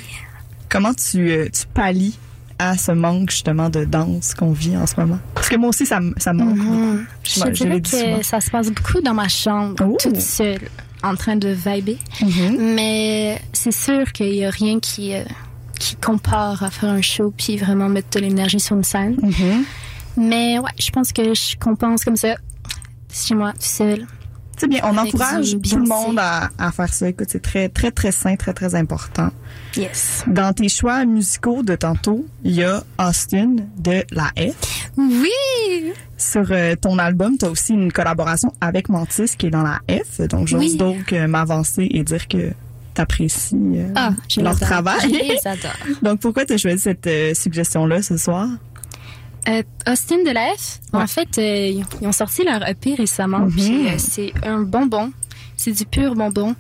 Comment 0.68 0.94
tu, 0.94 1.28
euh, 1.30 1.48
tu 1.52 1.66
pallies 1.74 2.16
à 2.61 2.77
ce 2.77 2.92
manque 2.92 3.31
justement 3.31 3.70
de 3.70 3.85
danse 3.85 4.35
qu'on 4.35 4.53
vit 4.53 4.77
en 4.77 4.87
ce 4.87 4.94
moment? 5.01 5.18
Parce 5.35 5.49
que 5.49 5.57
moi 5.57 5.70
aussi, 5.70 5.87
ça, 5.87 5.99
me- 6.01 6.14
ça 6.18 6.33
manque. 6.33 6.57
Mhm. 6.57 7.07
Je 7.25 7.40
Ouais, 7.40 7.51
dirais 7.53 7.81
que 7.81 8.23
ça 8.23 8.40
se 8.40 8.51
passe 8.51 8.70
beaucoup 8.70 9.01
dans 9.01 9.14
ma 9.14 9.29
chambre, 9.29 9.75
Oh. 9.85 9.96
toute 10.01 10.20
seule, 10.20 10.68
en 11.03 11.14
train 11.16 11.37
de 11.37 11.49
vibrer. 11.49 11.99
Mhm. 12.20 12.75
Mais 12.75 13.40
c'est 13.53 13.73
sûr 13.73 14.12
qu'il 14.12 14.35
y 14.35 14.44
a 14.44 14.51
rien 14.51 14.79
qui, 14.81 15.14
euh, 15.14 15.23
qui 15.79 15.96
compare 15.96 16.62
à 16.62 16.70
faire 16.70 16.90
un 16.90 17.01
show 17.03 17.33
puis 17.37 17.57
vraiment 17.57 17.88
mettre 17.88 18.11
de 18.11 18.20
l'énergie 18.20 18.61
sur 18.61 18.77
une 18.77 18.85
scène. 18.85 19.16
Mhm. 19.23 19.64
Mais 20.18 20.59
ouais, 20.59 20.70
je 20.79 20.90
pense 20.90 21.12
que 21.12 21.33
je 21.35 21.57
compense 21.59 22.05
comme 22.05 22.16
ça, 22.16 22.35
chez 23.12 23.35
moi, 23.35 23.53
tout 23.53 23.59
seul. 23.61 24.07
C'est 24.61 24.68
bien, 24.68 24.81
on 24.85 24.94
encourage 24.99 25.57
tout 25.62 25.79
le 25.79 25.87
monde 25.87 26.18
à, 26.18 26.51
à 26.59 26.70
faire 26.70 26.92
ça. 26.92 27.09
Écoute, 27.09 27.29
c'est 27.31 27.40
très, 27.40 27.70
très, 27.70 27.90
très 27.90 28.12
sain, 28.12 28.37
très, 28.37 28.53
très 28.53 28.75
important. 28.75 29.31
Yes. 29.75 30.23
Dans 30.27 30.53
tes 30.53 30.68
choix 30.68 31.07
musicaux 31.07 31.62
de 31.62 31.77
tantôt, 31.77 32.27
il 32.44 32.57
y 32.57 32.62
a 32.62 32.83
Austin 32.99 33.57
de 33.79 34.05
la 34.11 34.27
F. 34.37 34.90
Oui! 34.99 35.92
Sur 36.18 36.44
euh, 36.51 36.75
ton 36.77 36.99
album, 36.99 37.38
tu 37.38 37.46
as 37.46 37.51
aussi 37.51 37.73
une 37.73 37.90
collaboration 37.90 38.53
avec 38.61 38.90
Mantis 38.90 39.35
qui 39.38 39.46
est 39.46 39.51
dans 39.51 39.62
la 39.62 39.81
F. 39.90 40.20
Donc, 40.29 40.46
j'ose 40.46 40.61
Oui. 40.61 40.77
donc 40.77 41.11
euh, 41.14 41.27
m'avancer 41.27 41.88
et 41.90 42.03
dire 42.05 42.29
que 42.29 42.51
tu 42.94 43.01
apprécies 43.01 43.57
Ah, 43.94 44.11
leur 44.37 44.61
travail. 44.61 44.99
Je 45.05 45.09
les 45.09 45.46
adore. 45.46 45.70
Donc, 46.03 46.20
pourquoi 46.20 46.44
tu 46.44 46.53
as 46.53 46.59
choisi 46.59 46.81
cette 46.81 47.07
euh, 47.07 47.33
suggestion-là 47.33 48.03
ce 48.03 48.18
soir? 48.18 48.46
Euh, 49.48 49.62
Austin 49.88 50.18
de 50.24 50.31
la 50.31 50.55
F, 50.57 50.81
Ouais. 50.92 51.03
en 51.03 51.07
fait, 51.07 51.38
euh, 51.38 51.83
ils 52.00 52.07
ont- 52.07 52.12
sorti 52.12 52.44
leur 52.44 52.66
EP 52.68 52.94
récemment. 52.94 53.40
Mhm. 53.40 53.50
Puis 53.53 53.88
euh, 53.88 53.92
c'est 53.98 54.33
un 54.44 54.61
bonbon. 54.61 55.12
C'est 55.57 55.72
du 55.72 55.85
pur 55.87 56.14
bonbon. 56.14 56.55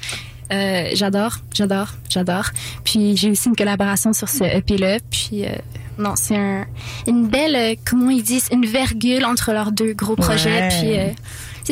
Euh, 0.52 0.90
j'adore, 0.94 1.36
j'adore, 1.54 1.94
j'adore. 2.08 2.46
Puis 2.84 3.16
j'ai 3.16 3.30
aussi 3.30 3.48
une 3.48 3.56
collaboration 3.56 4.12
sur 4.12 4.28
ce 4.28 4.44
EP-là. 4.44 4.98
Puis 5.10 5.44
euh, 5.46 5.50
non, 5.98 6.14
c'est 6.16 6.36
un, 6.36 6.66
une 7.06 7.28
belle, 7.28 7.54
euh, 7.56 7.74
comment 7.84 8.10
ils 8.10 8.22
disent, 8.22 8.48
une 8.50 8.66
virgule 8.66 9.24
entre 9.24 9.52
leurs 9.52 9.72
deux 9.72 9.92
gros 9.92 10.16
projets. 10.16 10.62
Ouais. 10.62 10.68
Puis 10.68 10.98
euh, 10.98 11.08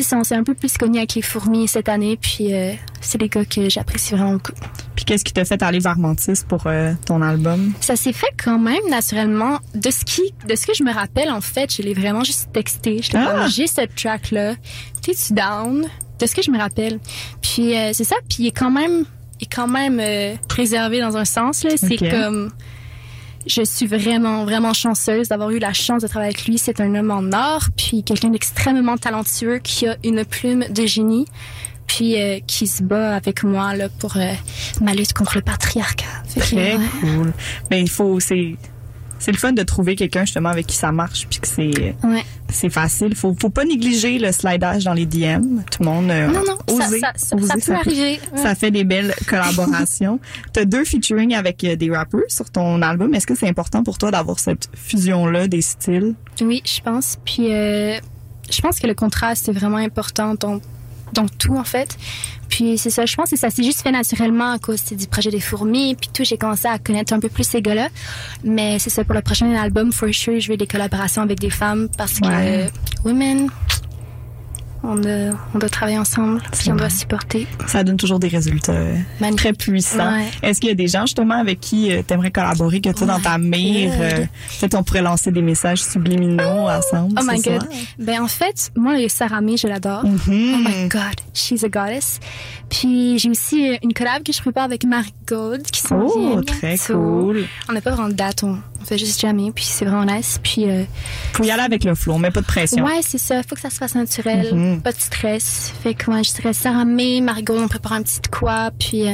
c'est 0.01 0.11
ça, 0.11 0.17
on 0.17 0.23
s'est 0.23 0.35
un 0.35 0.45
peu 0.45 0.53
plus 0.53 0.77
connus 0.77 0.99
avec 0.99 1.15
les 1.15 1.21
fourmis 1.21 1.67
cette 1.67 1.89
année. 1.89 2.15
Puis 2.15 2.53
euh, 2.53 2.71
c'est 3.01 3.17
des 3.17 3.27
gars 3.27 3.43
que 3.43 3.67
j'apprécie 3.69 4.13
vraiment 4.13 4.33
beaucoup. 4.33 4.53
Puis, 4.95 5.03
qu'est-ce 5.03 5.25
qui 5.25 5.33
t'a 5.33 5.43
fait 5.43 5.61
aller 5.61 5.79
vers 5.79 5.97
Mantis 5.97 6.41
pour 6.47 6.67
euh, 6.67 6.93
ton 7.05 7.21
album? 7.21 7.73
Ça 7.81 7.97
s'est 7.97 8.13
fait 8.13 8.33
quand 8.41 8.59
même 8.59 8.81
naturellement. 8.89 9.59
De 9.75 9.89
ce 9.89 10.05
qui, 10.05 10.33
de 10.47 10.55
ce 10.55 10.65
que 10.65 10.73
je 10.73 10.83
me 10.83 10.93
rappelle, 10.93 11.29
en 11.29 11.41
fait, 11.41 11.73
je 11.75 11.81
l'ai 11.81 11.93
vraiment 11.93 12.23
juste 12.23 12.49
texté. 12.53 13.01
Je 13.01 13.11
Ah! 13.17 13.47
j'ai 13.47 13.67
cette 13.67 13.93
track-là. 13.95 14.55
T'es-tu 15.01 15.33
down? 15.33 15.85
De 16.19 16.25
ce 16.25 16.33
que 16.35 16.41
je 16.41 16.51
me 16.51 16.57
rappelle. 16.57 16.99
Puis 17.41 17.77
euh, 17.77 17.91
c'est 17.93 18.05
ça. 18.05 18.15
Puis 18.29 18.43
il 18.43 18.47
est 18.47 18.57
quand 18.57 18.71
même, 18.71 19.03
il 19.41 19.43
est 19.43 19.53
quand 19.53 19.67
même 19.67 20.01
préservé 20.47 21.01
dans 21.01 21.17
un 21.17 21.25
sens. 21.25 21.63
Là, 21.63 21.71
c'est 21.75 21.97
comme. 21.97 22.51
Je 23.49 23.63
suis 23.63 23.87
vraiment, 23.87 24.45
vraiment 24.45 24.73
chanceuse 24.73 25.27
d'avoir 25.27 25.49
eu 25.49 25.57
la 25.57 25.73
chance 25.73 26.03
de 26.03 26.07
travailler 26.07 26.33
avec 26.35 26.45
lui. 26.45 26.59
C'est 26.59 26.79
un 26.79 26.93
homme 26.93 27.09
en 27.09 27.35
or, 27.35 27.63
puis 27.75 28.03
quelqu'un 28.03 28.29
d'extrêmement 28.29 28.95
talentueux 28.95 29.57
qui 29.57 29.87
a 29.87 29.97
une 30.03 30.23
plume 30.23 30.65
de 30.69 30.85
génie, 30.85 31.25
puis 31.87 32.21
euh, 32.21 32.39
qui 32.45 32.67
se 32.67 32.83
bat 32.83 33.15
avec 33.15 33.43
moi 33.43 33.75
là 33.75 33.89
pour 33.89 34.17
euh, 34.17 34.33
ma 34.81 34.93
lutte 34.93 35.13
contre 35.13 35.35
le 35.37 35.41
patriarcat. 35.41 36.05
Fait 36.27 36.41
que, 36.41 36.45
Très 36.45 36.75
ouais. 36.75 36.83
cool. 37.01 37.33
Mais 37.71 37.81
il 37.81 37.89
faut, 37.89 38.19
c'est, 38.19 38.55
c'est 39.19 39.31
le 39.31 39.37
fun 39.37 39.51
de 39.51 39.61
trouver 39.63 39.95
quelqu'un 39.95 40.21
justement 40.21 40.49
avec 40.49 40.65
qui 40.65 40.75
ça 40.75 40.91
marche 40.91 41.27
puis 41.29 41.39
que 41.39 41.47
c'est, 41.47 41.95
Ouais. 42.03 42.23
c'est 42.49 42.69
facile. 42.69 43.15
Faut, 43.15 43.35
faut 43.39 43.49
pas 43.49 43.65
négliger 43.65 44.17
le 44.17 44.31
slidage 44.31 44.85
dans 44.85 44.93
les 44.93 45.05
DM. 45.05 45.59
Tout 45.71 45.83
le 45.83 45.85
monde, 45.85 46.09
euh, 46.09 46.27
Non, 46.27 46.41
non, 46.47 46.57
ça, 46.79 46.87
osez, 46.87 46.99
ça, 46.99 47.11
ça, 47.15 47.35
osez, 47.35 47.47
ça 47.47 47.73
peut 47.73 47.79
arriver. 47.79 48.19
Ouais. 48.33 48.41
Ça 48.41 48.55
fait 48.55 48.71
des 48.71 48.83
belles 48.83 49.13
collaborations. 49.27 50.19
T'as 50.53 50.65
deux 50.65 50.85
featuring 50.85 51.35
avec 51.35 51.63
euh, 51.63 51.75
des 51.75 51.91
rappers 51.91 52.21
sur 52.29 52.49
ton 52.49 52.81
album. 52.81 53.13
Est-ce 53.13 53.27
que 53.27 53.35
c'est 53.35 53.47
important 53.49 53.83
pour 53.83 53.97
toi 53.97 54.11
d'avoir 54.11 54.39
cette 54.39 54.69
fusion-là 54.73 55.47
des 55.47 55.61
styles? 55.61 56.15
Oui, 56.41 56.61
je 56.65 56.81
pense. 56.81 57.17
Puis, 57.25 57.53
euh, 57.53 57.97
je 58.49 58.61
pense 58.61 58.79
que 58.79 58.87
le 58.87 58.93
contraste 58.95 59.49
est 59.49 59.53
vraiment 59.53 59.77
important 59.77 60.35
dans 61.13 61.27
tout, 61.27 61.55
en 61.57 61.63
fait. 61.63 61.97
Puis, 62.49 62.77
c'est 62.77 62.89
ça, 62.89 63.05
je 63.05 63.15
pense 63.15 63.29
que 63.29 63.37
ça 63.37 63.49
s'est 63.49 63.63
juste 63.63 63.81
fait 63.81 63.91
naturellement 63.91 64.51
à 64.53 64.59
cause 64.59 64.83
du 64.85 65.05
projet 65.07 65.29
des 65.29 65.39
fourmis. 65.39 65.95
Puis 65.95 66.09
tout, 66.13 66.23
j'ai 66.23 66.37
commencé 66.37 66.67
à 66.67 66.79
connaître 66.79 67.13
un 67.13 67.19
peu 67.19 67.29
plus 67.29 67.43
ces 67.47 67.61
gars-là. 67.61 67.89
Mais 68.43 68.79
c'est 68.79 68.89
ça, 68.89 69.03
pour 69.03 69.13
le 69.13 69.21
prochain 69.21 69.53
album, 69.55 69.91
for 69.91 70.09
sure, 70.11 70.39
je 70.39 70.49
veux 70.49 70.57
des 70.57 70.67
collaborations 70.67 71.21
avec 71.21 71.39
des 71.39 71.51
femmes 71.51 71.89
parce 71.97 72.19
que 72.19 72.27
Ouais. 72.27 72.65
euh, 72.65 72.67
women, 73.05 73.49
On 74.81 74.95
doit, 74.95 75.37
on 75.53 75.59
doit 75.59 75.69
travailler 75.69 75.97
ensemble, 75.97 76.41
puis 76.53 76.71
on 76.71 76.75
doit 76.75 76.89
supporter. 76.89 77.47
Ça 77.67 77.83
donne 77.83 77.97
toujours 77.97 78.17
des 78.19 78.29
résultats 78.29 78.71
euh, 78.71 78.95
Magnifique. 79.19 79.37
très 79.39 79.53
puissants. 79.53 80.13
Ouais. 80.13 80.29
Est-ce 80.41 80.59
qu'il 80.61 80.69
y 80.69 80.71
a 80.71 80.75
des 80.75 80.87
gens 80.87 81.01
justement 81.01 81.35
avec 81.35 81.59
qui 81.59 81.91
tu 82.07 82.13
aimerais 82.13 82.31
collaborer, 82.31 82.79
que 82.79 82.89
tu 82.89 83.03
as 83.03 83.05
dans 83.05 83.19
ta 83.19 83.37
mire? 83.37 83.91
Euh, 83.99 84.25
Peut-être 84.59 84.75
on 84.75 84.83
pourrait 84.83 85.01
lancer 85.01 85.31
des 85.31 85.41
messages 85.41 85.83
subliminaux 85.83 86.69
ensemble. 86.69 87.15
Oh 87.19 87.23
my 87.27 87.41
god. 87.41 87.67
Ben 87.97 88.21
en 88.21 88.27
fait, 88.27 88.71
moi 88.75 88.93
Sarah 89.09 89.41
May, 89.41 89.57
je 89.57 89.67
l'adore. 89.67 90.05
Mhm. 90.05 90.17
Oh 90.29 90.69
my 90.69 90.87
god, 90.87 91.15
she's 91.33 91.63
a 91.63 91.69
goddess. 91.69 92.19
Puis 92.69 93.19
j'ai 93.19 93.29
aussi 93.29 93.69
euh, 93.69 93.75
une 93.83 93.93
collab 93.93 94.23
que 94.23 94.31
je 94.31 94.39
prépare 94.41 94.63
avec 94.63 94.85
Marie 94.85 95.13
Gold 95.29 95.63
qui 95.63 95.81
s'en 95.81 95.99
Oh, 96.01 96.41
très 96.41 96.77
cool. 96.77 97.45
On 97.69 97.73
n'a 97.73 97.81
pas 97.81 97.91
vraiment 97.91 98.09
de 98.09 98.13
date, 98.13 98.43
on, 98.43 98.57
on 98.81 98.85
fait 98.85 98.97
juste 98.97 99.19
jamais, 99.21 99.51
puis 99.51 99.63
c'est 99.63 99.85
vraiment 99.85 100.05
nice. 100.05 100.39
Puis 100.43 100.69
euh, 100.69 100.83
Faut 101.33 101.43
y 101.43 101.51
aller 101.51 101.61
avec 101.63 101.83
le 101.83 101.93
flow, 101.95 102.13
on 102.13 102.19
met 102.19 102.31
pas 102.31 102.41
de 102.41 102.45
pression. 102.45 102.83
ouais, 102.83 103.01
c'est 103.01 103.17
ça, 103.17 103.41
faut 103.43 103.55
que 103.55 103.61
ça 103.61 103.69
se 103.69 103.75
fasse 103.77 103.95
naturel, 103.95 104.53
Mhm. 104.53 104.81
pas 104.81 104.91
de 104.91 104.99
stress. 104.99 105.73
Fait 105.83 105.93
que 105.93 106.09
moi 106.09 106.21
je 106.23 106.31
dirais 106.33 106.53
Sarah 106.53 106.85
May, 106.85 107.21
Marie 107.21 107.43
Gold, 107.43 107.61
on 107.63 107.67
prépare 107.67 107.93
un 107.93 108.01
petit 108.01 108.19
quoi, 108.31 108.71
puis 108.79 109.07
euh, 109.07 109.13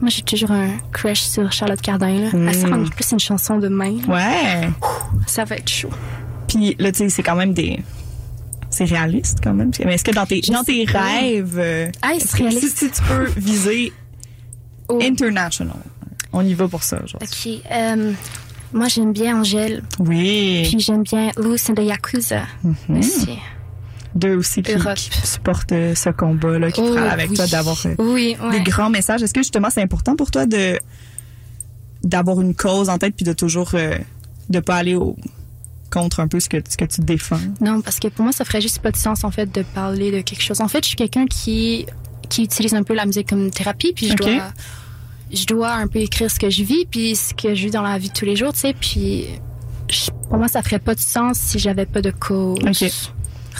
moi 0.00 0.10
j'ai 0.10 0.22
toujours 0.22 0.50
un 0.50 0.68
crush 0.92 1.20
sur 1.20 1.50
Charlotte 1.52 1.80
Cardin 1.80 2.18
là. 2.18 2.28
Elle 2.32 2.54
sort 2.54 2.72
en 2.72 2.84
plus 2.84 3.12
une 3.12 3.20
chanson 3.20 3.58
demain. 3.58 3.96
Ouais. 4.08 4.68
Ça 5.26 5.44
va 5.44 5.56
être 5.56 5.68
chaud. 5.70 5.90
Puis 6.48 6.76
là, 6.78 6.92
tu 6.92 6.98
sais, 6.98 7.08
c'est 7.08 7.22
quand 7.22 7.36
même 7.36 7.54
des. 7.54 7.80
C'est 8.68 8.84
réaliste 8.84 9.38
quand 9.42 9.52
même. 9.52 9.70
Mais 9.84 9.94
est-ce 9.94 10.04
que 10.04 10.12
dans 10.12 10.24
tes, 10.26 10.40
Je 10.42 10.50
dans 10.50 10.64
tes 10.64 10.84
rêves, 10.86 11.92
Ah, 12.02 12.14
est-ce 12.14 12.28
c'est 12.28 12.42
que 12.44 12.50
si 12.50 12.90
tu 12.90 13.02
peux 13.02 13.24
viser 13.36 13.92
Oh. 14.88 14.98
international, 15.02 15.76
on 16.32 16.44
y 16.44 16.54
va 16.54 16.68
pour 16.68 16.82
ça. 16.82 16.98
Ok, 17.20 17.48
euh, 17.70 18.12
moi 18.72 18.88
j'aime 18.88 19.12
bien 19.12 19.38
Angèle, 19.40 19.82
Oui. 19.98 20.62
puis 20.68 20.80
j'aime 20.80 21.02
bien 21.02 21.30
Loose 21.36 21.70
and 21.70 21.74
the 21.74 21.80
Yakuza 21.84 22.42
aussi. 22.90 23.38
Deux 24.14 24.36
aussi 24.36 24.60
qui, 24.62 24.72
supportent 25.24 25.72
euh, 25.72 25.94
ce 25.94 26.10
combat-là, 26.10 26.70
qui 26.70 26.82
Oh, 26.84 26.96
avec 26.98 27.30
oui. 27.30 27.36
toi 27.36 27.46
d'avoir 27.46 27.80
euh, 27.86 27.94
Oui, 27.98 28.36
ouais. 28.42 28.50
des 28.58 28.70
grands 28.70 28.90
messages. 28.90 29.22
Est-ce 29.22 29.32
que 29.32 29.40
justement 29.40 29.68
c'est 29.70 29.80
important 29.82 30.16
pour 30.16 30.30
toi 30.30 30.44
de 30.44 30.78
d'avoir 32.04 32.40
une 32.40 32.54
cause 32.54 32.88
en 32.90 32.98
tête 32.98 33.14
puis 33.16 33.24
de 33.24 33.32
toujours 33.32 33.70
euh, 33.74 33.96
de 34.50 34.60
pas 34.60 34.76
aller 34.76 34.96
au 34.96 35.16
contre 35.90 36.20
un 36.20 36.28
peu 36.28 36.40
ce 36.40 36.48
que 36.50 36.58
ce 36.68 36.76
que 36.76 36.84
tu 36.84 37.00
défends? 37.00 37.38
Non, 37.62 37.80
parce 37.80 38.00
que 38.00 38.08
pour 38.08 38.24
moi, 38.24 38.32
ça 38.32 38.44
ferait 38.44 38.60
juste 38.60 38.80
pas 38.80 38.90
de 38.90 38.96
sens, 38.96 39.24
en 39.24 39.30
fait, 39.30 39.50
de 39.54 39.62
parler 39.62 40.10
de 40.10 40.20
quelque 40.20 40.42
chose. 40.42 40.60
En 40.60 40.68
fait, 40.68 40.82
je 40.84 40.88
suis 40.88 40.96
quelqu'un 40.96 41.24
qui, 41.26 41.86
qui 42.32 42.44
utilise 42.44 42.74
un 42.74 42.82
peu 42.82 42.94
la 42.94 43.04
musique 43.06 43.28
comme 43.28 43.50
thérapie, 43.50 43.92
puis 43.94 44.08
je 44.08 44.12
Ok. 44.14 44.20
dois, 44.22 44.52
je 45.32 45.46
dois 45.46 45.72
un 45.72 45.86
peu 45.86 45.98
écrire 45.98 46.30
ce 46.30 46.38
que 46.38 46.48
je 46.50 46.62
vis, 46.62 46.86
puis 46.90 47.14
ce 47.14 47.34
que 47.34 47.54
je 47.54 47.64
vis 47.66 47.70
dans 47.70 47.82
la 47.82 47.98
vie 47.98 48.08
de 48.08 48.14
tous 48.14 48.24
les 48.24 48.36
jours, 48.36 48.52
tu 48.52 48.60
sais, 48.60 48.74
puis 48.78 49.26
je- 49.90 50.10
pour 50.28 50.38
moi, 50.38 50.48
ça 50.48 50.62
ferait 50.62 50.78
pas 50.78 50.94
de 50.94 51.00
sens 51.00 51.38
si 51.38 51.58
j'avais 51.58 51.84
pas 51.86 52.00
de 52.00 52.10
cause 52.10 52.58
Ok. 52.64 52.90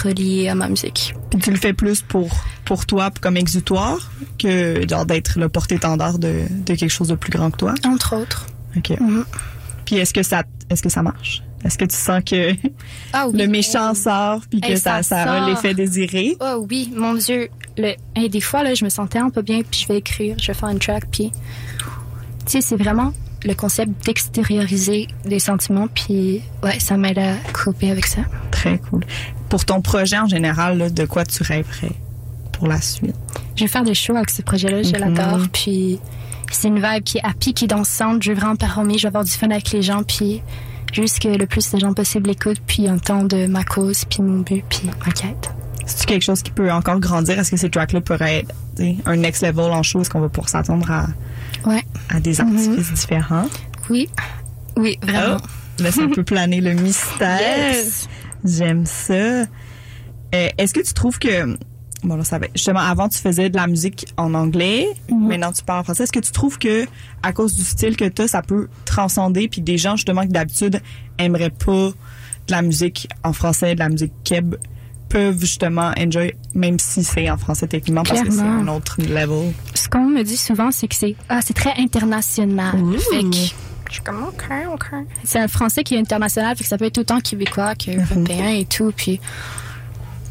reliée 0.02 0.48
à 0.48 0.54
ma 0.54 0.68
musique. 0.68 1.14
Puis 1.30 1.38
tu 1.40 1.50
le 1.50 1.56
fais 1.58 1.72
plus 1.74 2.00
pour 2.02 2.28
pour 2.64 2.86
toi 2.86 3.10
comme 3.20 3.36
exutoire 3.36 4.10
que 4.38 4.86
genre 4.88 5.04
d'être 5.04 5.38
le 5.38 5.48
porte-étendard 5.50 6.18
de, 6.18 6.44
de 6.64 6.74
quelque 6.74 6.88
chose 6.88 7.08
de 7.08 7.14
plus 7.16 7.30
grand 7.30 7.50
que 7.50 7.58
toi? 7.58 7.74
Entre 7.84 8.16
autres. 8.16 8.46
OK. 8.76 8.90
Mhm. 8.98 9.24
Puis 9.84 9.96
est-ce 9.96 10.14
que 10.14 10.22
ça 10.22 10.44
est-ce 10.70 10.82
que 10.82 10.88
ça 10.88 11.02
marche? 11.02 11.42
Est-ce 11.64 11.76
que 11.76 11.84
tu 11.84 11.96
sens 11.96 12.22
que 12.24 12.54
Ah 13.12 13.28
oui. 13.28 13.38
le 13.38 13.46
méchant 13.48 13.94
sort 13.94 14.40
puis 14.48 14.60
que 14.60 14.74
ça, 14.76 15.02
ça 15.02 15.24
ça 15.24 15.32
a 15.44 15.48
l'effet 15.50 15.74
désiré? 15.74 16.36
Oh 16.40 16.66
oui, 16.70 16.90
mon 16.96 17.14
Dieu. 17.14 17.50
Le, 17.78 17.94
hey, 18.14 18.28
des 18.28 18.40
fois, 18.40 18.62
là, 18.62 18.74
je 18.74 18.84
me 18.84 18.90
sentais 18.90 19.18
un 19.18 19.30
peu 19.30 19.42
bien, 19.42 19.62
puis 19.68 19.80
je 19.80 19.88
vais 19.88 19.98
écrire, 19.98 20.36
je 20.38 20.46
vais 20.48 20.54
faire 20.54 20.68
une 20.68 20.78
track, 20.78 21.04
puis... 21.10 21.30
Tu 22.44 22.52
sais, 22.52 22.60
c'est 22.60 22.76
vraiment 22.76 23.12
le 23.44 23.54
concept 23.54 24.04
d'extérioriser 24.04 25.08
des 25.24 25.38
sentiments, 25.38 25.88
puis 25.88 26.42
ouais, 26.62 26.78
ça 26.80 26.96
m'aide 26.96 27.18
à 27.18 27.34
couper 27.52 27.90
avec 27.90 28.06
ça. 28.06 28.22
Très 28.50 28.78
cool. 28.78 29.04
Pour 29.48 29.64
ton 29.64 29.80
projet 29.80 30.18
en 30.18 30.26
général, 30.26 30.78
là, 30.78 30.90
de 30.90 31.04
quoi 31.04 31.24
tu 31.24 31.42
rêverais 31.42 31.92
pour 32.52 32.66
la 32.68 32.80
suite? 32.80 33.14
Je 33.56 33.64
vais 33.64 33.68
faire 33.68 33.84
des 33.84 33.94
shows 33.94 34.16
avec 34.16 34.30
ce 34.30 34.42
projet-là, 34.42 34.82
je 34.82 34.90
Mhm. 34.92 34.98
l'adore, 35.14 35.46
puis 35.52 35.98
c'est 36.50 36.68
une 36.68 36.76
vibe 36.82 37.02
qui 37.04 37.18
est 37.18 37.24
happy, 37.24 37.54
qui 37.54 37.64
est 37.64 37.68
dansante, 37.68 38.22
je 38.22 38.32
veux 38.32 38.38
vraiment 38.38 38.56
performer, 38.56 38.94
je 38.98 39.02
vais 39.02 39.08
avoir 39.08 39.24
du 39.24 39.30
fun 39.32 39.50
avec 39.50 39.70
les 39.72 39.82
gens, 39.82 40.02
puis 40.02 40.42
juste 40.92 41.20
que 41.20 41.28
le 41.28 41.46
plus 41.46 41.70
de 41.70 41.78
gens 41.78 41.94
possible 41.94 42.30
écoutent, 42.30 42.60
puis 42.66 42.90
entendent 42.90 43.46
ma 43.48 43.64
cause, 43.64 44.04
puis 44.04 44.22
mon 44.22 44.40
but, 44.40 44.64
puis 44.68 44.82
ma 45.04 45.12
quête. 45.12 45.50
C'est 45.86 46.06
quelque 46.06 46.22
chose 46.22 46.42
qui 46.42 46.50
peut 46.50 46.70
encore 46.72 47.00
grandir? 47.00 47.38
Est-ce 47.38 47.50
que 47.50 47.56
ces 47.56 47.70
tracks-là 47.70 48.00
pourraient 48.00 48.40
être 48.44 48.54
un 49.06 49.16
next 49.16 49.42
level 49.42 49.70
en 49.72 49.82
show? 49.82 50.00
Est-ce 50.00 50.10
qu'on 50.10 50.20
va 50.20 50.28
pouvoir 50.28 50.48
s'attendre 50.48 50.90
à, 50.90 51.06
Ouais, 51.66 51.82
à 52.08 52.20
des 52.20 52.40
artifices 52.40 52.92
différents? 52.92 53.46
Oui, 53.90 54.08
oui, 54.76 54.98
vraiment. 55.02 55.36
Oh, 55.40 55.82
laisse 55.82 55.98
un 55.98 56.08
peu 56.08 56.22
planer 56.22 56.60
le 56.60 56.72
mystère. 56.74 57.72
Yes. 57.74 58.08
J'aime 58.44 58.86
ça. 58.86 59.14
Euh, 59.14 59.44
Est-ce 60.58 60.72
que 60.74 60.80
tu 60.80 60.92
trouves 60.94 61.18
que 61.18 61.56
bon 62.04 62.16
là 62.16 62.24
ça 62.24 62.38
va 62.40 62.46
justement 62.54 62.80
avant 62.80 63.08
tu 63.08 63.18
faisais 63.18 63.48
de 63.48 63.56
la 63.56 63.68
musique 63.68 64.06
en 64.16 64.34
anglais, 64.34 64.88
Mhm. 65.10 65.28
maintenant 65.28 65.52
tu 65.52 65.62
parles 65.62 65.80
en 65.80 65.84
français. 65.84 66.02
Est-ce 66.04 66.12
que 66.12 66.18
tu 66.20 66.32
trouves 66.32 66.58
que 66.58 66.84
à 67.22 67.32
cause 67.32 67.54
du 67.54 67.62
style 67.62 67.96
que 67.96 68.06
tu 68.08 68.22
as, 68.22 68.28
ça 68.28 68.42
peut 68.42 68.68
transcender 68.84 69.46
puis 69.48 69.60
des 69.60 69.78
gens 69.78 69.94
justement 69.94 70.22
qui 70.22 70.28
d'habitude 70.28 70.80
aimeraient 71.18 71.50
pas 71.50 71.90
de 71.90 72.50
la 72.50 72.62
musique 72.62 73.08
en 73.22 73.32
français, 73.32 73.74
de 73.74 73.78
la 73.78 73.88
musique 73.88 74.12
keb 74.24 74.56
peuvent 75.12 75.38
justement 75.40 75.92
enjoy 75.98 76.32
même 76.54 76.78
si 76.78 77.04
c'est 77.04 77.30
en 77.30 77.36
français 77.36 77.66
techniquement 77.66 78.02
parce 78.02 78.22
que 78.22 78.30
c'est 78.30 78.40
un 78.40 78.66
autre 78.68 78.96
level. 78.98 79.52
ce 79.74 79.88
qu'on 79.88 80.06
me 80.06 80.22
dit 80.22 80.38
souvent, 80.38 80.70
c'est 80.70 80.88
que 80.88 80.94
c'est 80.94 81.14
ah, 81.28 81.40
c'est 81.42 81.54
très 81.54 81.74
international. 81.78 82.74
Ouh. 82.76 82.98
Fait 82.98 83.22
que 83.22 83.36
je 83.88 83.96
suis 83.96 84.02
comme 84.02 84.24
OK, 84.24 84.44
OK. 84.72 84.86
C'est 85.24 85.38
un 85.38 85.48
français 85.48 85.84
qui 85.84 85.94
est 85.94 85.98
international, 85.98 86.56
fait 86.56 86.64
que 86.64 86.68
ça 86.68 86.78
peut 86.78 86.86
être 86.86 86.98
autant 86.98 87.20
québécois 87.20 87.74
que 87.74 87.90
européen 87.90 88.48
et 88.54 88.64
tout. 88.64 88.90
Puis 88.96 89.20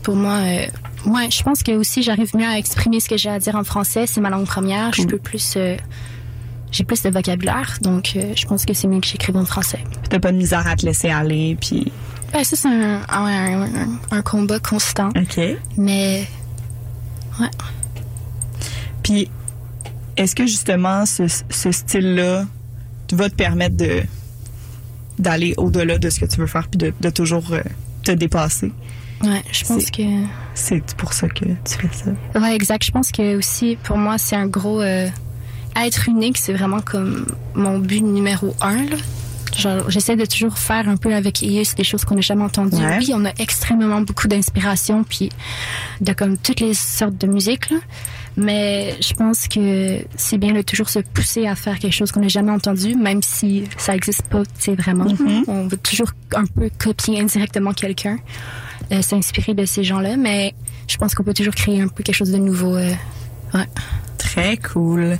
pour 0.01 0.15
moi, 0.15 0.37
euh, 0.37 0.65
moi, 1.05 1.29
je 1.29 1.43
pense 1.43 1.61
que 1.61 1.71
aussi 1.73 2.01
j'arrive 2.01 2.35
mieux 2.35 2.47
à 2.47 2.57
exprimer 2.57 2.99
ce 2.99 3.07
que 3.07 3.17
j'ai 3.17 3.29
à 3.29 3.37
dire 3.37 3.55
en 3.55 3.63
français. 3.63 4.07
C'est 4.07 4.21
ma 4.21 4.31
langue 4.31 4.47
première. 4.47 4.93
Je 4.93 5.03
peux 5.03 5.19
plus, 5.19 5.53
euh, 5.57 5.77
j'ai 6.71 6.83
plus 6.83 7.03
de 7.03 7.09
vocabulaire, 7.11 7.77
donc 7.81 8.13
euh, 8.15 8.33
je 8.35 8.47
pense 8.47 8.65
que 8.65 8.73
c'est 8.73 8.87
mieux 8.87 8.99
que 8.99 9.07
j'écrive 9.07 9.37
en 9.37 9.45
français. 9.45 9.83
T'as 10.09 10.19
pas 10.19 10.31
de 10.31 10.37
misère 10.37 10.65
à 10.65 10.75
te 10.75 10.87
laisser 10.87 11.11
aller 11.11 11.55
puis 11.61 11.91
Ben, 12.33 12.43
ça 12.43 12.55
c'est 12.55 12.67
un, 12.67 13.01
un, 13.09 13.61
un- 13.63 13.99
un 14.11 14.21
combat 14.21 14.59
constant, 14.59 15.09
OK. 15.09 15.39
mais 15.77 16.27
Puis, 19.03 19.29
est-ce 20.17 20.35
que 20.35 20.45
justement 20.45 21.05
ce, 21.05 21.23
ce 21.49 21.71
style-là 21.71 22.45
va 23.13 23.29
te 23.29 23.35
permettre 23.35 23.75
de 23.77 24.03
d'aller 25.19 25.53
au-delà 25.57 25.97
de 25.99 26.09
ce 26.09 26.19
que 26.19 26.25
tu 26.25 26.37
veux 26.39 26.47
faire 26.47 26.67
puis 26.67 26.77
de, 26.79 26.93
de 26.99 27.09
toujours 27.09 27.51
euh, 27.51 27.61
te 28.03 28.11
dépasser? 28.11 28.71
ouais, 29.23 29.43
je 29.51 29.65
pense 29.65 29.91
que 29.91 30.01
C'est 30.55 30.93
pour 30.95 31.13
ça 31.13 31.27
que 31.27 31.45
tu 31.45 31.75
fais 31.77 31.89
ça. 31.91 32.39
Ouais, 32.39 32.55
exact. 32.55 32.83
Je 32.85 32.91
pense 32.91 33.11
que 33.11 33.37
aussi, 33.37 33.77
pour 33.83 33.97
moi, 33.97 34.17
c'est 34.17 34.35
un 34.35 34.47
gros. 34.47 34.81
euh, 34.81 35.07
être 35.75 36.09
unique, 36.09 36.37
c'est 36.37 36.53
vraiment 36.53 36.81
comme 36.81 37.25
mon 37.55 37.77
but 37.79 38.01
numéro 38.01 38.55
un. 38.61 38.77
Là. 38.83 38.95
J'essaie 39.87 40.15
de 40.15 40.25
toujours 40.25 40.57
faire 40.57 40.87
un 40.89 40.97
peu 40.97 41.13
avec 41.13 41.41
Ius 41.41 41.75
des 41.75 41.83
choses 41.83 42.05
qu'on 42.05 42.15
n'a 42.15 42.21
jamais 42.21 42.43
entendues. 42.43 42.75
Ouais. 42.75 42.97
Oui, 42.99 43.11
on 43.13 43.25
a 43.25 43.31
extrêmement 43.39 44.01
beaucoup 44.01 44.27
d'inspiration, 44.27 45.03
puis 45.03 45.29
de 46.01 46.13
comme 46.13 46.37
toutes 46.37 46.59
les 46.59 46.73
sortes 46.73 47.17
de 47.17 47.27
musique. 47.27 47.69
Là. 47.69 47.77
Mais 48.37 48.95
je 49.01 49.13
pense 49.13 49.47
que 49.47 49.99
c'est 50.15 50.37
bien 50.37 50.53
de 50.53 50.61
toujours 50.61 50.89
se 50.89 50.99
pousser 50.99 51.47
à 51.47 51.55
faire 51.55 51.79
quelque 51.79 51.93
chose 51.93 52.11
qu'on 52.11 52.21
n'a 52.21 52.29
jamais 52.29 52.51
entendu, 52.51 52.95
même 52.95 53.21
si 53.21 53.65
ça 53.77 53.91
n'existe 53.93 54.23
pas, 54.29 54.43
tu 54.45 54.51
sais, 54.57 54.75
vraiment. 54.75 55.05
On 55.47 55.67
veut 55.67 55.77
toujours 55.77 56.11
un 56.35 56.45
peu 56.45 56.69
copier 56.77 57.19
indirectement 57.19 57.73
quelqu'un, 57.73 58.17
euh, 58.91 59.01
s'inspirer 59.01 59.53
de 59.53 59.65
ces 59.65 59.83
gens-là, 59.83 60.15
mais 60.15 60.53
je 60.87 60.95
pense 60.97 61.13
qu'on 61.13 61.23
peut 61.23 61.33
toujours 61.33 61.55
créer 61.55 61.81
un 61.81 61.89
peu 61.89 62.03
quelque 62.03 62.15
chose 62.15 62.31
de 62.31 62.37
nouveau. 62.37 62.75
euh, 62.75 62.93
ouais. 63.53 63.67
Très 64.17 64.55
cool. 64.57 65.17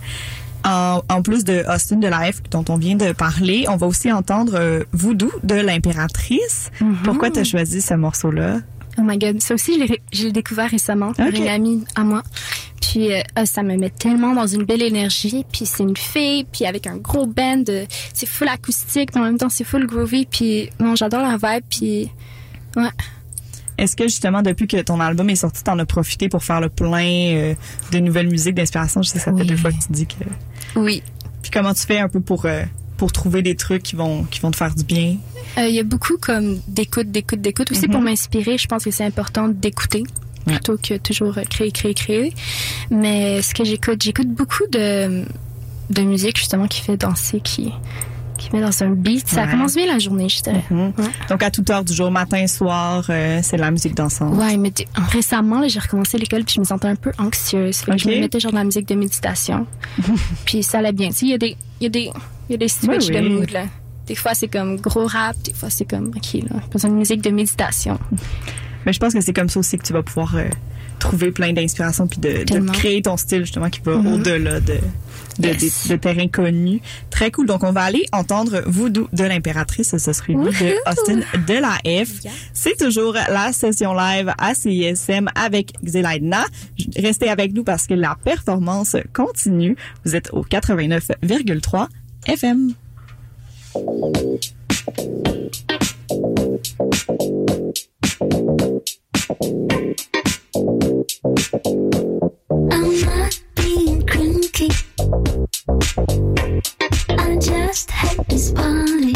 En, 0.63 1.01
en 1.09 1.21
plus 1.23 1.43
de 1.43 1.63
Austin 1.67 1.97
de 1.97 2.07
Life 2.07 2.41
dont 2.51 2.63
on 2.69 2.77
vient 2.77 2.95
de 2.95 3.13
parler, 3.13 3.65
on 3.67 3.77
va 3.77 3.87
aussi 3.87 4.11
entendre 4.11 4.53
euh, 4.55 4.83
Voodoo 4.93 5.31
de 5.43 5.55
l'impératrice. 5.55 6.69
Pourquoi 7.03 7.31
tu 7.31 7.39
as 7.39 7.43
choisi 7.43 7.81
ce 7.81 7.95
morceau-là? 7.95 8.59
Oh 8.97 9.01
my 9.03 9.17
god, 9.17 9.41
ça 9.41 9.53
aussi, 9.55 9.79
je 10.13 10.23
l'ai- 10.25 10.31
découvert 10.31 10.69
récemment 10.69 11.13
par 11.13 11.27
Ok. 11.29 11.37
une 11.37 11.47
amie 11.47 11.83
à 11.95 12.03
moi. 12.03 12.21
Puis 12.81 13.11
euh, 13.13 13.21
ah, 13.35 13.45
ça 13.45 13.63
me 13.63 13.75
met 13.77 13.89
tellement 13.89 14.33
dans 14.35 14.45
une 14.45 14.63
belle 14.63 14.81
énergie. 14.83 15.45
Puis 15.51 15.65
c'est 15.65 15.81
une 15.83 15.97
fille, 15.97 16.43
puis 16.51 16.65
avec 16.65 16.85
un 16.85 16.97
gros 16.97 17.25
band, 17.25 17.63
euh, 17.69 17.85
c'est 18.13 18.25
full 18.27 18.47
acoustique, 18.49 19.15
mais 19.15 19.21
en 19.21 19.23
même 19.25 19.37
temps 19.37 19.49
c'est 19.49 19.63
full 19.63 19.87
groovy. 19.87 20.27
Puis 20.29 20.69
non, 20.79 20.95
j'adore 20.95 21.21
la 21.21 21.37
vibe. 21.37 21.63
Puis 21.69 22.11
ouais, 22.75 22.89
Est-ce 23.77 23.95
que 23.95 24.03
justement, 24.03 24.41
depuis 24.43 24.67
que 24.67 24.81
ton 24.81 24.99
album 24.99 25.29
est 25.29 25.35
sorti, 25.35 25.63
t'en 25.63 25.79
as 25.79 25.85
profité 25.85 26.27
pour 26.29 26.43
faire 26.43 26.59
le 26.61 26.69
plein 26.69 27.33
euh, 27.33 27.53
de 27.93 27.97
nouvelles 27.99 28.27
musiques 28.29 28.55
d'inspiration? 28.55 29.01
Je 29.01 29.09
sais 29.09 29.17
que 29.19 29.23
ça 29.25 29.33
fait 29.35 29.45
deux 29.45 29.57
fois 29.57 29.71
que 29.71 29.77
tu 29.77 29.91
dis 29.91 30.05
que... 30.05 30.23
oui. 30.75 31.03
Puis 31.41 31.51
comment 31.51 31.73
tu 31.73 31.81
fais 31.83 31.99
un 31.99 32.07
peu 32.09 32.19
pour 32.19 32.45
euh, 32.45 32.63
pour 32.97 33.11
trouver 33.11 33.41
des 33.41 33.55
trucs 33.55 33.83
qui 33.83 33.95
vont 33.95 34.23
qui 34.25 34.39
vont 34.39 34.51
te 34.51 34.57
faire 34.57 34.75
du 34.75 34.83
bien? 34.83 35.17
Euh, 35.57 35.67
Il 35.67 35.75
y 35.75 35.79
a 35.79 35.83
beaucoup 35.83 36.17
comme 36.17 36.59
d'écoute, 36.67 37.09
d'écoute, 37.11 37.41
d'écoute. 37.41 37.71
Aussi 37.71 37.87
pour 37.87 38.01
m'inspirer, 38.01 38.57
je 38.57 38.67
pense 38.67 38.83
que 38.83 38.91
c'est 38.91 39.05
important 39.05 39.47
d'écouter 39.47 40.03
Ouais. 40.47 40.53
plutôt 40.53 40.75
que 40.77 40.97
toujours 40.97 41.37
euh, 41.37 41.43
créer, 41.43 41.71
créer, 41.71 41.93
créer. 41.93 42.33
Mais 42.89 43.43
ce 43.43 43.53
que 43.53 43.63
j'écoute, 43.63 44.01
j'écoute 44.01 44.27
beaucoup 44.27 44.65
de, 44.71 45.23
de 45.91 46.01
musique 46.01 46.35
justement 46.37 46.67
qui 46.67 46.81
fait 46.81 46.97
danser, 46.97 47.39
qui, 47.41 47.71
qui 48.41 48.55
met 48.55 48.61
dans 48.61 48.83
un 48.83 48.89
beat. 48.89 49.27
Ça 49.27 49.43
Ouais. 49.43 49.51
commence 49.51 49.75
bien 49.75 49.85
la 49.87 49.99
journée, 49.99 50.27
je 50.29 50.41
dirais. 50.41 50.63
Ouais. 50.71 50.91
Donc, 51.29 51.43
à 51.43 51.51
toute 51.51 51.69
heure 51.69 51.83
du 51.83 51.93
jour, 51.93 52.11
matin, 52.11 52.45
soir, 52.47 53.05
euh, 53.09 53.39
c'est 53.43 53.55
de 53.57 53.61
la 53.61 53.71
musique 53.71 53.95
dansante. 53.95 54.35
Ouais, 54.37 54.57
mais 54.57 54.71
récemment, 55.11 55.67
j'ai 55.67 55.79
recommencé 55.79 56.17
l'école 56.17 56.43
puis 56.43 56.55
je 56.55 56.59
me 56.59 56.65
sentais 56.65 56.87
un 56.87 56.95
peu 56.95 57.11
anxieuse. 57.17 57.77
Fait 57.77 57.91
que 57.91 57.91
Ok. 57.93 57.99
Je 58.03 58.09
me 58.09 58.19
mettais 58.19 58.39
genre 58.39 58.51
de 58.51 58.57
la 58.57 58.63
musique 58.63 58.87
de 58.87 58.95
méditation. 58.95 59.65
puis 60.45 60.63
ça 60.63 60.79
allait 60.79 60.91
bien. 60.91 61.09
Tu 61.09 61.13
sais, 61.15 61.25
il 61.27 61.31
y 61.31 61.33
a 61.33 61.37
des, 61.37 61.55
il 61.79 61.83
y 61.83 61.85
a 61.87 61.89
des, 61.89 62.09
il 62.49 62.51
y 62.51 62.53
a 62.55 62.57
des 62.57 62.67
switches 62.67 63.07
Oui, 63.09 63.15
de 63.15 63.29
mood, 63.29 63.49
là. 63.51 63.63
Des 64.07 64.15
fois, 64.15 64.33
c'est 64.33 64.47
comme 64.47 64.77
gros 64.77 65.05
rap, 65.07 65.35
des 65.43 65.53
fois, 65.53 65.69
c'est 65.69 65.85
comme, 65.85 66.07
OK, 66.07 66.33
là, 66.33 66.59
j'ai 66.63 66.69
besoin 66.71 66.89
de 66.89 66.95
musique 66.95 67.21
de 67.21 67.29
méditation. 67.29 67.99
Mais 68.85 68.93
je 68.93 68.99
pense 68.99 69.13
que 69.13 69.21
c'est 69.21 69.33
comme 69.33 69.47
ça 69.49 69.59
aussi 69.59 69.77
que 69.77 69.83
tu 69.85 69.93
vas 69.93 70.01
pouvoir 70.01 70.35
euh, 70.35 70.45
trouver 70.99 71.31
plein 71.31 71.53
d'inspiration 71.53 72.07
puis 72.07 72.19
de, 72.19 72.43
créer 72.71 73.01
ton 73.03 73.15
style 73.15 73.41
justement 73.41 73.69
qui 73.69 73.79
va 73.85 73.95
Mhm. 73.97 74.13
au-delà 74.13 74.59
de, 74.59 74.79
de, 75.39 75.47
Yes. 75.47 75.83
des- 75.87 75.89
de 75.93 75.99
terrains 75.99 76.27
connus. 76.27 76.81
Très 77.09 77.31
cool. 77.31 77.47
Donc, 77.47 77.63
on 77.63 77.71
va 77.71 77.81
aller 77.83 78.05
entendre 78.11 78.61
Voodoo 78.65 79.07
de 79.13 79.23
l'impératrice. 79.23 79.97
Ce 79.97 80.13
serait 80.13 80.33
lui 80.33 80.45
de 80.45 80.89
Austin 80.89 81.19
de 81.47 81.53
la 81.59 81.77
F. 82.05 82.21
C'est 82.53 82.77
toujours 82.77 83.13
la 83.13 83.51
session 83.53 83.93
live 83.93 84.33
à 84.37 84.53
CISM 84.53 85.27
avec 85.35 85.73
Xelaina. 85.83 86.45
Restez 86.97 87.29
avec 87.29 87.53
nous 87.53 87.63
parce 87.63 87.87
que 87.87 87.93
la 87.93 88.15
performance 88.23 88.95
continue. 89.13 89.75
Vous 90.05 90.15
êtes 90.15 90.29
au 90.33 90.43
89,3 90.43 91.87
FM. 92.27 92.73
I'm 102.51 103.01
not 103.05 103.39
being 103.55 104.00
I 104.61 104.67
just 107.41 107.89
had 107.89 108.17
this 108.29 108.51
party. 108.51 109.15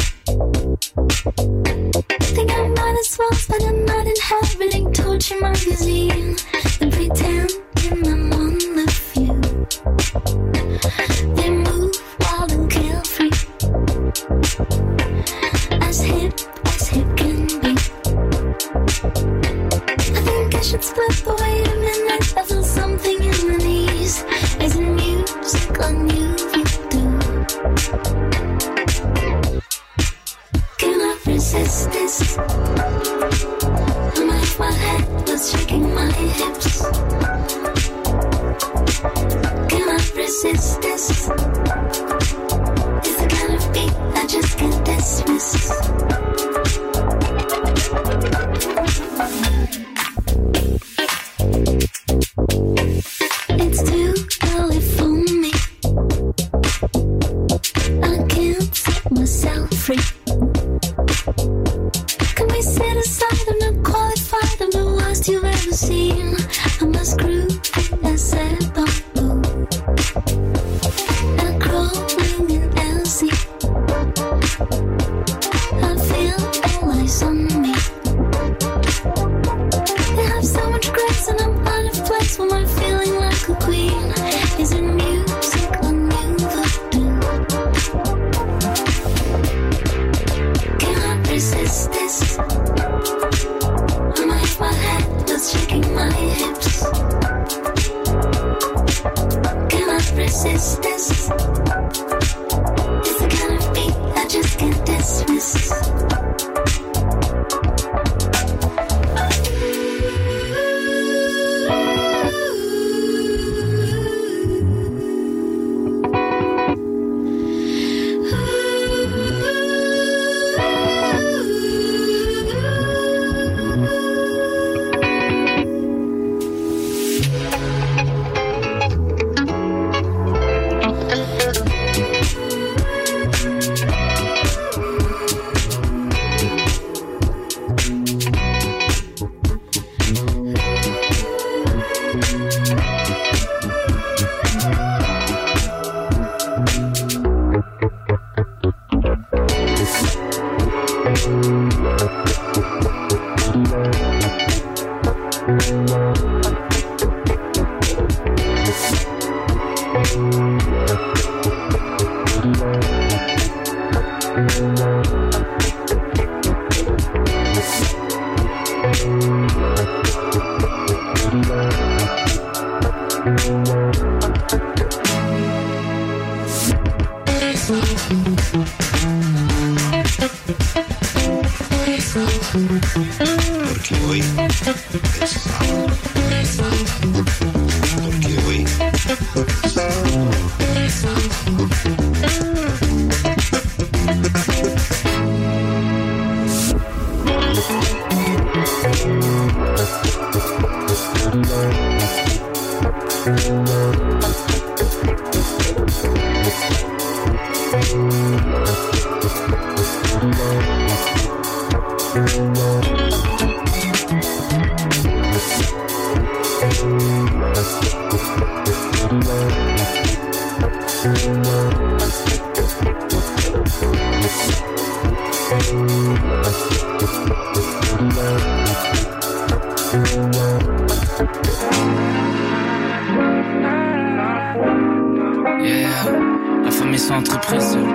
La 236.63 236.71
famille 236.71 236.99
sans 236.99 237.15
entreprise. 237.15 237.77
Oh. 237.77 237.85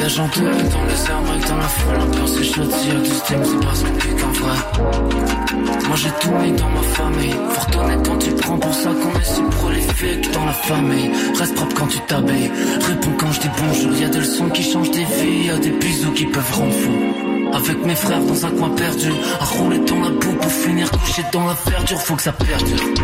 Y'a 0.00 0.08
Jean 0.08 0.28
dans 0.28 0.40
les 0.40 1.10
armes, 1.10 1.26
dans 1.46 1.56
la 1.56 1.68
foule, 1.68 1.98
l'ambiance 1.98 2.38
est 2.38 2.44
chaude, 2.44 2.70
y'a 2.86 2.94
du 2.94 3.10
steam, 3.10 3.44
c'est 3.44 3.60
pas 3.66 3.74
son 3.74 3.92
pic 3.98 4.24
en 4.24 4.32
vrai. 4.32 5.23
Moi 5.86 5.96
j'ai 5.96 6.10
tout 6.20 6.30
mis 6.30 6.52
dans 6.52 6.70
ma 6.70 6.82
famille. 6.82 7.36
Faut 7.50 7.70
quand 8.04 8.18
tu 8.18 8.30
prends 8.32 8.58
pour 8.58 8.74
ça 8.74 8.90
qu'on 8.90 9.18
est 9.18 9.24
si 9.24 9.42
prolifique 9.42 10.32
dans 10.32 10.44
la 10.44 10.52
famille. 10.52 11.10
Reste 11.38 11.54
propre 11.54 11.74
quand 11.74 11.86
tu 11.86 11.98
t'habilles. 12.00 12.50
Réponds 12.88 13.14
quand 13.18 13.32
je 13.32 13.40
dis 13.40 13.50
bonjour. 13.58 13.96
Y'a 14.00 14.08
des 14.08 14.18
leçons 14.18 14.48
qui 14.50 14.62
changent 14.62 14.90
des 14.90 15.04
vies. 15.04 15.46
Y'a 15.46 15.58
des 15.58 15.70
bisous 15.70 16.12
qui 16.12 16.26
peuvent 16.26 16.54
rendre 16.54 16.72
fou. 16.72 16.90
Avec 17.52 17.84
mes 17.84 17.94
frères 17.94 18.24
dans 18.24 18.46
un 18.46 18.50
coin 18.50 18.70
perdu. 18.70 19.12
À 19.40 19.44
rouler 19.44 19.78
dans 19.78 20.00
la 20.00 20.10
boue 20.10 20.34
pour 20.40 20.50
finir 20.50 20.90
couché 20.90 21.22
dans 21.32 21.46
la 21.46 21.56
verdure. 21.66 22.00
Faut 22.00 22.14
que 22.16 22.22
ça 22.22 22.32
perdure 22.32 23.03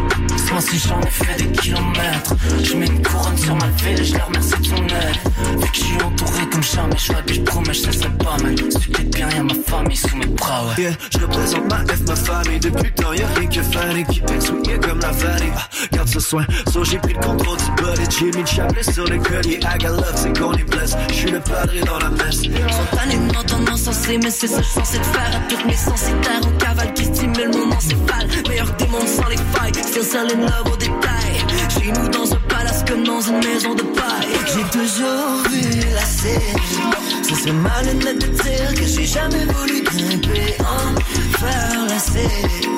Moi 0.52 0.60
si 0.60 0.78
j'en 0.78 1.00
ai 1.00 1.10
fait 1.10 1.36
des 1.42 1.50
kilomètres. 1.52 2.34
Je 2.62 2.74
mets 2.74 2.86
une 2.86 3.02
couronne 3.02 3.36
sur 3.36 3.54
ma 3.56 3.68
ville 3.68 4.00
et 4.00 4.04
je 4.04 4.14
la 4.16 4.24
remercie 4.24 4.58
de 4.58 4.66
son 4.66 4.76
aide. 4.76 5.60
Vu 5.60 5.70
que 5.70 5.76
je 5.76 5.80
suis 5.80 6.02
entouré 6.02 6.46
comme 6.50 6.62
jamais 6.62 6.96
Je 6.96 7.12
fais 7.12 7.34
je 7.34 7.40
promets 7.42 7.74
je 7.74 7.80
cesserai 7.80 8.10
pas 8.10 8.36
man. 8.42 8.56
C'était 8.70 9.04
bien 9.04 9.28
y'a 9.30 9.42
ma 9.42 9.54
famille 9.66 9.96
sous 9.96 10.16
mes 10.16 10.26
bras 10.26 10.64
ouais. 10.66 10.82
Yeah, 10.82 10.92
Je 11.12 11.18
représente 11.18 11.68
ma 11.68 11.78
F, 11.78 12.00
ma 12.06 12.16
famille. 12.16 12.60
Depuis 12.60 12.92
temps 12.92 13.12
y'a 13.12 13.26
rien 13.36 13.48
que 13.48 13.62
Fanny 13.62 14.04
Qui 14.04 14.22
souillé 14.40 14.78
comme 14.78 15.00
la 15.00 15.10
vanille. 15.10 15.52
Ah, 15.56 15.68
Garde 15.92 16.08
ce 16.08 16.20
soin, 16.20 16.46
so 16.72 16.84
j'ai 16.84 16.98
pris 16.98 17.14
le 17.14 17.20
contrôle 17.20 17.58
du 17.58 18.24
mis 18.24 18.40
le 18.40 18.46
chapelet 18.46 18.82
sur 18.82 19.04
le 19.04 19.18
collier 19.18 19.60
I 19.62 19.78
got 19.78 19.96
love, 19.96 20.12
c'est 20.14 20.38
qu'on 20.38 20.52
est 20.52 20.64
blessé. 20.64 20.96
Je 21.08 21.14
suis 21.14 21.30
le 21.30 21.40
padre 21.40 21.72
dans 21.86 21.98
la 21.98 22.10
messe. 22.10 22.42
Spontanément 22.42 23.42
tendance 23.46 23.82
censée 23.82 24.18
mais 24.22 24.30
c'est 24.30 24.48
ça 24.48 24.62
censé 24.62 24.98
te 24.98 25.06
faire 25.06 25.36
à 25.36 25.48
toutes 25.48 25.64
mes 25.66 25.76
sens 25.76 26.02
terre 26.22 26.40
en 26.44 26.50
cavale 26.58 26.79
qui 27.32 27.40
stimule 27.40 27.56
mon 27.56 27.74
encéphale 27.74 28.28
Meilleur 28.48 28.76
que 28.76 28.84
des 28.84 28.90
mondes 28.90 29.08
sans 29.08 29.28
les 29.28 29.36
failles. 29.36 29.72
Still 29.74 30.04
selling 30.04 30.40
love 30.40 30.72
au 30.72 30.76
détail. 30.76 31.46
Chez 31.68 31.92
nous 31.92 32.08
dans 32.08 32.32
un 32.32 32.40
palace 32.48 32.84
comme 32.86 33.04
dans 33.04 33.20
une 33.20 33.38
maison 33.38 33.74
de 33.74 33.82
paille. 33.82 34.28
J'ai 34.46 34.78
toujours 34.78 35.42
vu 35.50 35.80
la 35.94 36.04
scène. 36.04 36.40
Ce 37.22 37.34
serait 37.34 37.52
malhonnête 37.52 38.18
de 38.18 38.42
dire 38.42 38.74
que 38.74 38.84
j'ai 38.84 39.06
jamais 39.06 39.44
voulu 39.46 39.82
grimper 39.82 40.54
en 40.60 41.38
faire 41.38 41.86
la 41.88 41.98
scène. 41.98 42.76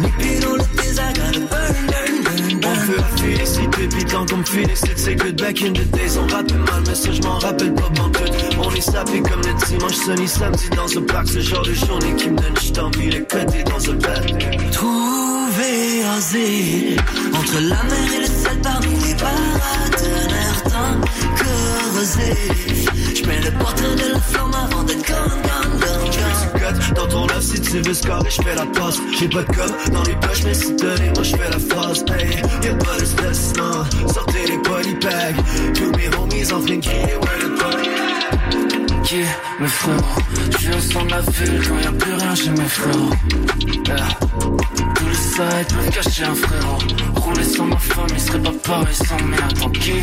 Ni 0.00 0.08
puis 0.18 0.38
dans 0.40 0.54
le 0.54 0.82
désert, 0.82 1.12
gotta 1.14 1.38
burn, 1.38 1.86
burn, 1.86 2.22
burn. 2.24 2.29
On 2.62 2.74
veut 2.74 3.02
féliciter, 3.16 3.88
puis 3.88 4.04
tant 4.04 4.26
qu'on 4.26 4.38
me 4.38 4.44
félicite, 4.44 4.98
c'est 4.98 5.16
que 5.16 5.30
back 5.30 5.62
in 5.62 5.72
the 5.72 5.84
days, 5.90 6.18
on 6.18 6.26
rappelle 6.26 6.58
mal, 6.58 6.82
mais 6.86 6.94
ça 6.94 7.10
je 7.12 7.22
m'en 7.22 7.38
rappelle 7.38 7.74
pas 7.74 7.90
pantoute. 7.94 8.34
On 8.62 8.70
est 8.74 8.80
sapé 8.80 9.20
comme 9.22 9.40
le 9.42 9.66
dimanche, 9.66 9.94
sunny 9.94 10.28
samedi 10.28 10.68
dans 10.70 10.98
un 10.98 11.02
parc, 11.02 11.28
ce 11.28 11.40
genre 11.40 11.62
de 11.62 11.72
journée 11.72 12.14
qui 12.16 12.30
me 12.30 12.36
donne 12.36 12.56
juste 12.56 12.78
envie 12.78 13.08
de 13.08 13.18
côté 13.20 13.64
dans 13.64 13.90
un 13.90 13.94
bar. 13.94 14.20
Trouver 14.72 16.04
asile 16.16 17.00
entre 17.34 17.60
la 17.60 17.82
mer 17.82 18.12
et 18.14 18.20
le 18.20 18.26
sel 18.26 18.58
parmi 18.62 18.88
les 18.88 19.14
paratonnerres, 19.14 20.62
tant 20.64 21.00
que 21.36 21.98
rosé. 21.98 22.36
J'mets 23.14 23.40
le 23.40 23.50
portrait 23.58 23.94
de 23.94 24.12
la 24.12 24.20
flamme 24.20 24.54
avant 24.54 24.82
d'être 24.84 25.06
gone, 25.06 25.42
gone. 25.42 25.99
Dans 26.94 27.06
ton 27.06 27.26
love, 27.26 27.40
si 27.40 27.60
tu 27.60 27.80
veux 27.80 27.94
scorer, 27.94 28.30
j'fais 28.30 28.54
la 28.54 28.66
passe. 28.66 28.98
J'ai 29.18 29.28
pas 29.28 29.42
de 29.42 29.56
com 29.56 29.92
dans 29.92 30.02
les 30.02 30.16
poches, 30.16 30.44
mais 30.44 30.54
si 30.54 30.72
donné, 30.74 31.10
moi 31.14 31.22
j'fais 31.22 31.50
la 31.50 31.58
phrase. 31.58 32.04
Hey, 32.18 32.42
y'a 32.64 32.74
pas 32.74 32.98
de 32.98 33.04
stress, 33.04 33.52
non. 33.56 34.08
Sortez 34.12 34.46
les 34.46 34.58
polybags. 34.58 35.36
Tous 35.74 35.90
mes 35.96 36.08
homies 36.16 36.52
en 36.52 36.60
train 36.60 36.76
de 36.76 36.82
crier, 36.82 37.14
ouais, 37.14 37.38
le 37.42 37.54
temps. 37.56 38.00
Qui 39.04 39.24
mes 39.60 39.66
frérots 39.66 39.98
Je 40.60 40.70
de 40.70 41.10
la 41.10 41.20
ville 41.20 41.68
quand 41.68 41.78
y'a 41.80 41.92
plus 41.92 42.12
rien 42.12 42.34
chez 42.34 42.50
mes 42.50 42.60
frérots 42.60 43.10
yeah. 43.88 44.08
Tous 44.94 45.08
les 45.08 45.14
sides 45.14 45.74
peuvent 45.74 45.90
cacher 45.90 46.24
un 46.24 46.34
frérot 46.34 46.78
Rouler 47.16 47.44
sans 47.44 47.64
ma 47.64 47.76
famille 47.76 48.20
serait 48.20 48.38
pas 48.38 48.52
pareil 48.62 48.94
sans 48.94 49.20
merde 49.24 49.58
Tant 49.58 49.70
qui? 49.70 49.94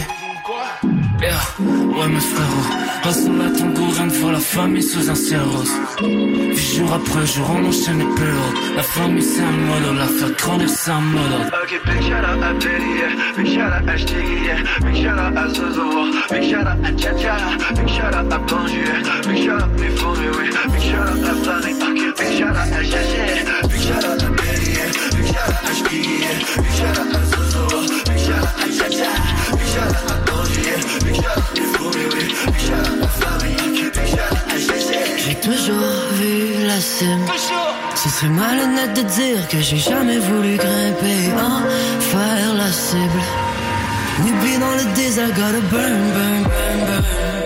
Yeah, 1.19 1.33
ouais 1.59 2.07
mes 2.09 2.19
frérots 2.19 3.09
Hustle 3.09 3.41
à 3.41 3.49
ton 3.57 4.03
une 4.03 4.11
fois 4.11 4.31
la 4.33 4.39
famille 4.39 4.83
sous 4.83 5.09
un 5.09 5.15
ciel 5.15 5.41
rose 5.41 5.71
Puis 5.97 6.75
jour 6.75 6.93
après 6.93 7.25
jour 7.25 7.49
on 7.49 7.65
enchaîne 7.65 7.97
les 7.97 8.05
plus 8.15 8.31
hautes 8.31 8.75
La 8.75 8.83
famille 8.83 9.23
c'est 9.23 9.41
un 9.41 9.51
modèle, 9.51 9.95
la 9.97 10.05
faire 10.05 10.31
grandir 10.37 10.69
c'est 10.69 10.91
un 10.91 10.99
modèle 11.01 11.51
Ok, 11.63 11.81
big 11.85 12.01
shout 12.03 12.13
out 12.13 12.43
à 12.43 12.53
Betty, 12.53 12.91
yeah. 12.99 13.33
Big 13.35 13.47
shout 13.47 13.61
out 13.61 13.89
à 13.89 13.97
Stiggy, 13.97 14.45
yeah. 14.45 14.57
Big 14.85 14.95
shout 14.95 15.17
out 15.17 15.37
à 15.37 15.47
Zozo, 15.49 15.87
Big 16.29 16.43
shout 16.51 16.61
out 16.61 16.85
à 16.85 16.97
Chacha, 16.97 17.35
Big 17.73 17.87
shout 17.87 18.13
out 18.13 18.31
à 18.31 18.37
Banju. 18.37 18.85
Big 19.27 19.43
shout 19.43 19.61
out 19.63 19.79
mes 19.79 19.89
fourmis, 19.89 20.29
oui. 20.37 20.49
Big 20.71 20.81
shout 20.81 21.01
out 21.01 21.25
à 21.25 21.33
Paris, 21.45 21.75
ok. 21.81 22.17
Big 22.19 22.37
shout 22.37 22.49
out 22.49 22.73
à 22.73 22.83
Chacha, 22.83 23.67
Big 23.67 23.81
shout 23.81 24.05
out 24.05 24.21
à 24.21 24.29
Betty, 24.37 24.71
yeah. 24.71 25.17
Big 25.17 25.25
shout 25.25 25.49
out 25.49 25.65
à 25.65 25.73
Stiggy, 25.73 26.19
yeah. 26.21 26.61
Big 26.61 26.73
shout 26.77 26.99
out 27.01 27.15
à 27.15 27.21
Zozo, 27.25 27.63
Big 28.05 28.19
shout 28.19 28.37
out 28.37 28.53
à 28.61 28.67
Chacha, 28.77 29.09
Big 29.51 29.67
shout 29.67 29.81
out 29.81 30.11
à 30.11 30.26
J'ai 35.19 35.35
toujours 35.35 35.73
vu 36.13 36.65
la 36.65 36.79
scène. 36.79 37.25
Ce 37.95 38.09
serait 38.09 38.29
malhonnête 38.29 38.93
de 38.95 39.01
dire 39.01 39.47
que 39.49 39.59
j'ai 39.59 39.77
jamais 39.77 40.19
voulu 40.19 40.57
grimper 40.57 41.31
en 41.37 41.61
faire 41.99 42.53
la 42.55 42.71
cible. 42.71 43.21
Pieds 44.41 44.57
dans 44.59 44.75
le 44.75 44.95
désert, 44.95 45.29
gotta 45.29 45.59
burn, 45.69 46.11
burn, 46.13 46.43
burn, 46.43 46.85
burn 46.87 47.36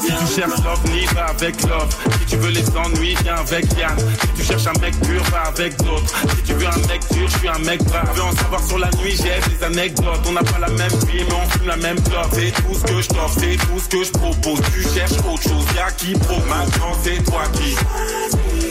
Si 0.00 0.06
tu 0.06 0.40
cherches 0.40 0.62
l'ovni, 0.64 1.06
va 1.14 1.26
avec 1.26 1.62
love. 1.62 1.88
Si 2.20 2.26
tu 2.26 2.36
veux 2.36 2.50
les 2.50 2.68
ennuis, 2.76 3.14
viens 3.22 3.36
avec 3.36 3.64
Yann. 3.78 3.96
Si 3.98 4.28
tu 4.36 4.44
cherches 4.44 4.66
un 4.66 4.78
mec 4.80 4.98
pur, 5.00 5.22
va 5.30 5.42
avec 5.48 5.76
d'autres. 5.78 6.14
Si 6.36 6.42
tu 6.42 6.52
veux 6.54 6.66
un 6.66 6.88
mec 6.88 7.00
dur, 7.12 7.28
je 7.28 7.38
suis 7.38 7.48
un 7.48 7.58
mec 7.58 7.82
brave. 7.84 8.10
Veux 8.14 8.22
en 8.22 8.32
savoir 8.32 8.62
sur 8.62 8.78
la 8.78 8.90
nuit, 9.02 9.16
j'ai 9.16 9.40
des 9.50 9.64
anecdotes. 9.64 10.20
On 10.28 10.32
n'a 10.32 10.42
pas 10.42 10.58
la 10.58 10.68
même 10.68 10.92
vie, 11.06 11.24
mais 11.28 11.34
on 11.34 11.50
fume 11.50 11.66
la 11.66 11.76
même 11.76 12.00
clope. 12.02 12.28
C'est 12.32 12.52
tout 12.52 12.74
ce 12.74 12.84
que 12.84 13.02
je 13.02 13.08
t'offre, 13.08 13.38
c'est 13.38 13.56
tout 13.56 13.78
ce 13.78 13.88
que 13.88 14.04
je 14.04 14.10
propose. 14.12 14.60
Tu 14.74 14.82
cherches 14.82 15.18
autre 15.26 15.42
chose, 15.42 15.64
y'a 15.74 15.90
qui 15.92 16.12
pro. 16.12 16.36
Maintenant, 16.46 16.92
c'est 17.02 17.22
toi 17.24 17.42
qui. 17.54 18.69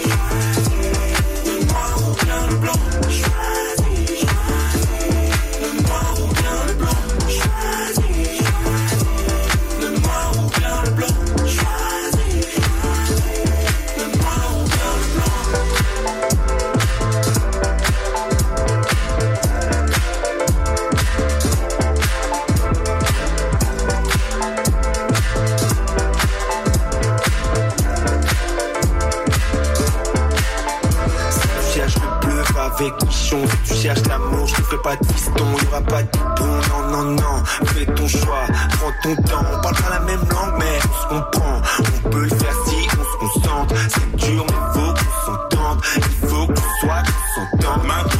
Cherches 33.81 34.05
l'amour, 34.09 34.45
je 34.45 34.55
te 34.55 34.61
ferai 34.63 34.77
pas 34.81 34.95
de 34.97 35.05
fiston. 35.05 35.45
Y 35.45 35.67
aura 35.67 35.81
pas 35.81 36.03
de 36.03 36.09
bidon, 36.09 36.59
non, 36.69 36.91
non, 36.91 37.03
non. 37.11 37.43
Fais 37.67 37.85
ton 37.85 38.07
choix, 38.09 38.43
prends 38.71 38.91
ton 39.01 39.15
temps. 39.21 39.45
On 39.53 39.61
parle 39.61 39.75
pas 39.75 39.89
la 39.89 39.99
même 40.01 40.19
langue, 40.19 40.55
mais 40.59 40.79
on 40.83 41.01
se 41.01 41.07
comprend. 41.07 41.61
On 42.05 42.09
peut 42.09 42.23
le 42.23 42.29
faire 42.29 42.55
si 42.65 42.75
on 42.99 43.03
se 43.05 43.39
concentre. 43.39 43.75
C'est 43.87 44.15
dur, 44.17 44.45
mais 44.49 44.73
faut 44.73 44.93
qu'on 44.93 45.31
s'entende. 45.31 45.81
Il 45.95 46.27
faut 46.27 46.47
qu'on 46.47 46.55
soit, 46.81 47.03
qu'on. 47.35 48.18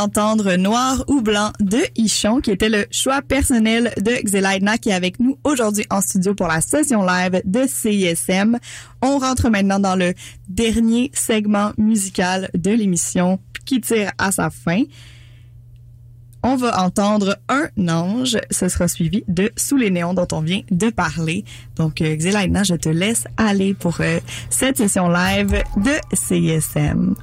D'entendre 0.00 0.56
Noir 0.56 1.04
ou 1.08 1.20
Blanc 1.20 1.52
de 1.60 1.78
Ichon, 1.94 2.40
qui 2.40 2.50
était 2.50 2.70
le 2.70 2.86
choix 2.90 3.20
personnel 3.20 3.92
de 3.98 4.12
Xelaidna, 4.24 4.78
qui 4.78 4.88
est 4.88 4.94
avec 4.94 5.20
nous 5.20 5.36
aujourd'hui 5.44 5.84
en 5.90 6.00
studio 6.00 6.34
pour 6.34 6.46
la 6.46 6.62
session 6.62 7.04
live 7.04 7.42
de 7.44 7.66
CISM. 7.66 8.56
On 9.02 9.18
rentre 9.18 9.50
maintenant 9.50 9.78
dans 9.78 9.96
le 9.96 10.14
dernier 10.48 11.10
segment 11.12 11.72
musical 11.76 12.48
de 12.54 12.70
l'émission 12.70 13.40
qui 13.66 13.82
tire 13.82 14.10
à 14.16 14.32
sa 14.32 14.48
fin. 14.48 14.84
On 16.42 16.56
va 16.56 16.82
entendre 16.82 17.36
un 17.50 17.68
ange. 17.88 18.38
Ce 18.50 18.68
sera 18.68 18.88
suivi 18.88 19.22
de 19.28 19.52
Sous 19.56 19.76
les 19.76 19.90
néons 19.90 20.14
dont 20.14 20.28
on 20.32 20.40
vient 20.40 20.62
de 20.70 20.88
parler. 20.88 21.44
Donc, 21.76 22.00
euh, 22.00 22.16
Xelaidna, 22.16 22.62
je 22.62 22.74
te 22.74 22.88
laisse 22.88 23.24
aller 23.36 23.74
pour 23.74 24.00
euh, 24.00 24.18
cette 24.48 24.78
session 24.78 25.10
live 25.10 25.62
de 25.76 25.92
CISM. 26.14 27.14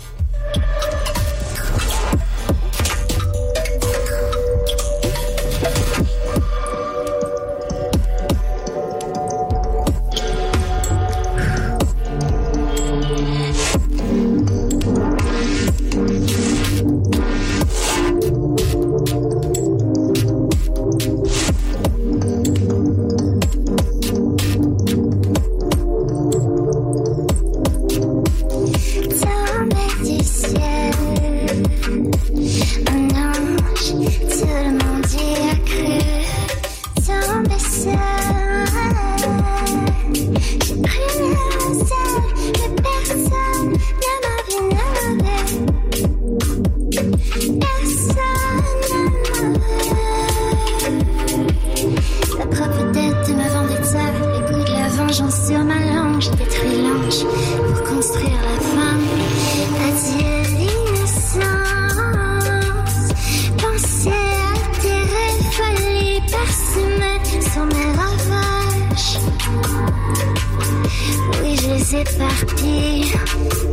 Oui, 71.89 71.93
je 71.93 71.97
les 71.97 72.01
éparpille, 72.01 73.13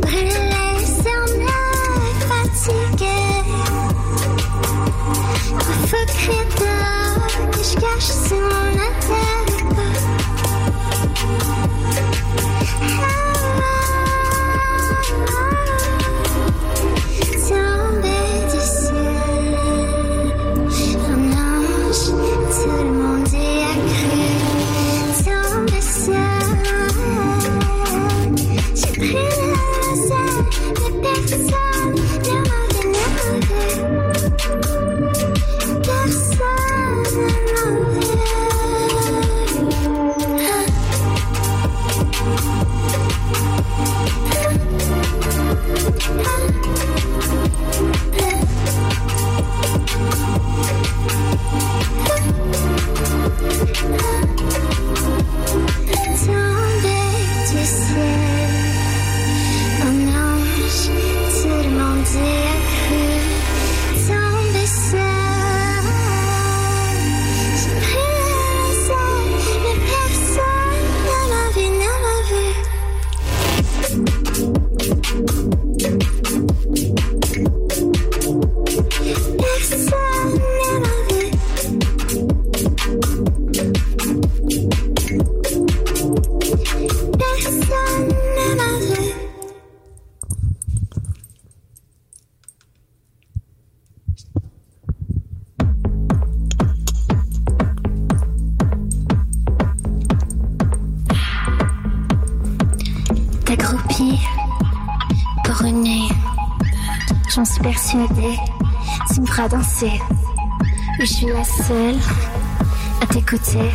brûlés 0.01 0.85
sur 0.85 1.21
mes 1.37 2.13
fatigués. 2.29 3.43
Faut 5.87 6.05
que 7.51 7.63
je 7.63 7.75
cache 7.75 8.11
sous 8.27 8.35
mon 8.35 8.71
intérieur. 8.71 9.24
Je 110.99 111.05
suis 111.05 111.27
la 111.27 111.43
seule 111.43 111.99
à 113.01 113.05
t'écouter. 113.07 113.71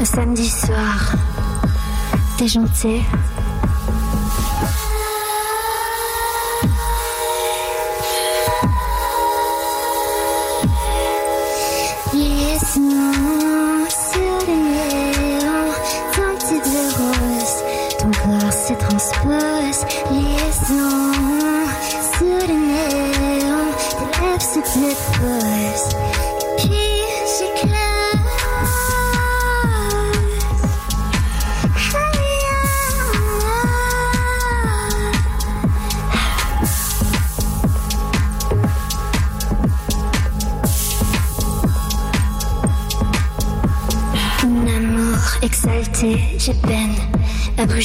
Un 0.00 0.04
samedi 0.04 0.48
soir, 0.48 1.14
t'es 2.36 2.48
gentil. 2.48 3.02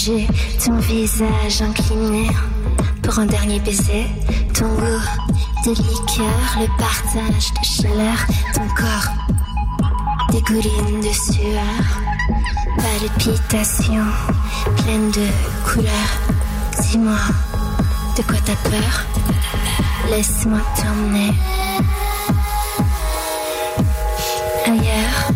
Ton 0.05 0.75
visage 0.79 1.61
incliné 1.61 2.27
pour 3.01 3.19
un 3.19 3.25
dernier 3.25 3.59
baiser. 3.59 4.05
Ton 4.53 4.67
goût 4.67 5.65
de 5.65 5.71
liqueur, 5.71 6.57
le 6.59 6.67
partage 6.77 7.53
de 7.53 7.63
chaleur, 7.63 8.17
ton 8.53 8.67
corps 8.75 9.13
dégouline 10.31 10.99
de 10.99 11.13
sueur, 11.13 11.83
palpitations 12.77 14.11
pleines 14.77 15.11
de 15.11 15.27
couleurs. 15.65 15.91
Dis-moi, 16.81 17.19
de 18.17 18.23
quoi 18.23 18.37
t'as 18.45 18.69
peur 18.69 19.05
Laisse-moi 20.09 20.59
t'emmener 20.75 21.31
ailleurs. 24.65 25.33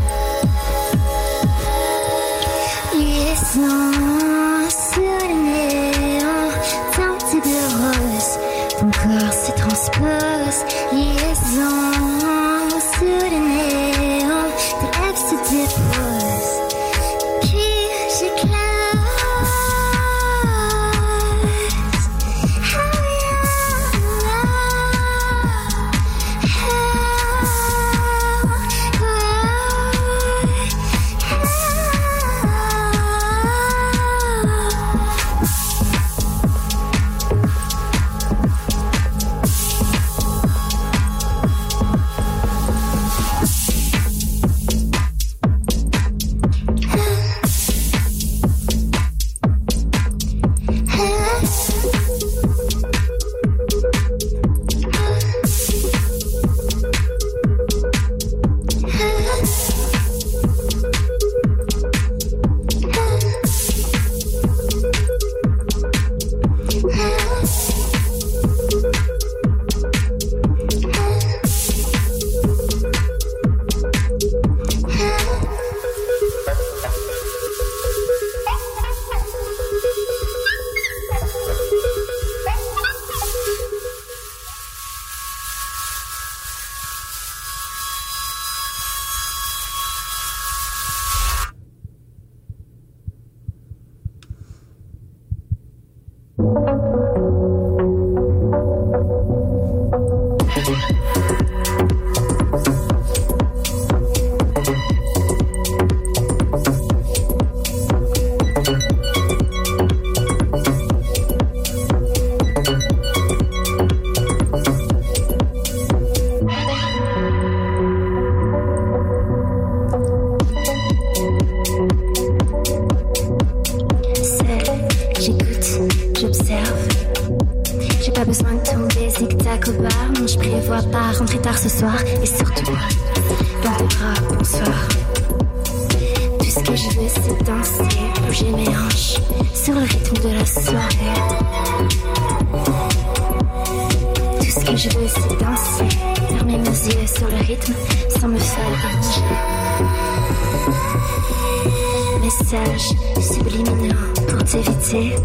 Message 152.22 152.93
subliminal 153.22 153.95
pour 154.28 154.43
t'éviter, 154.43 155.16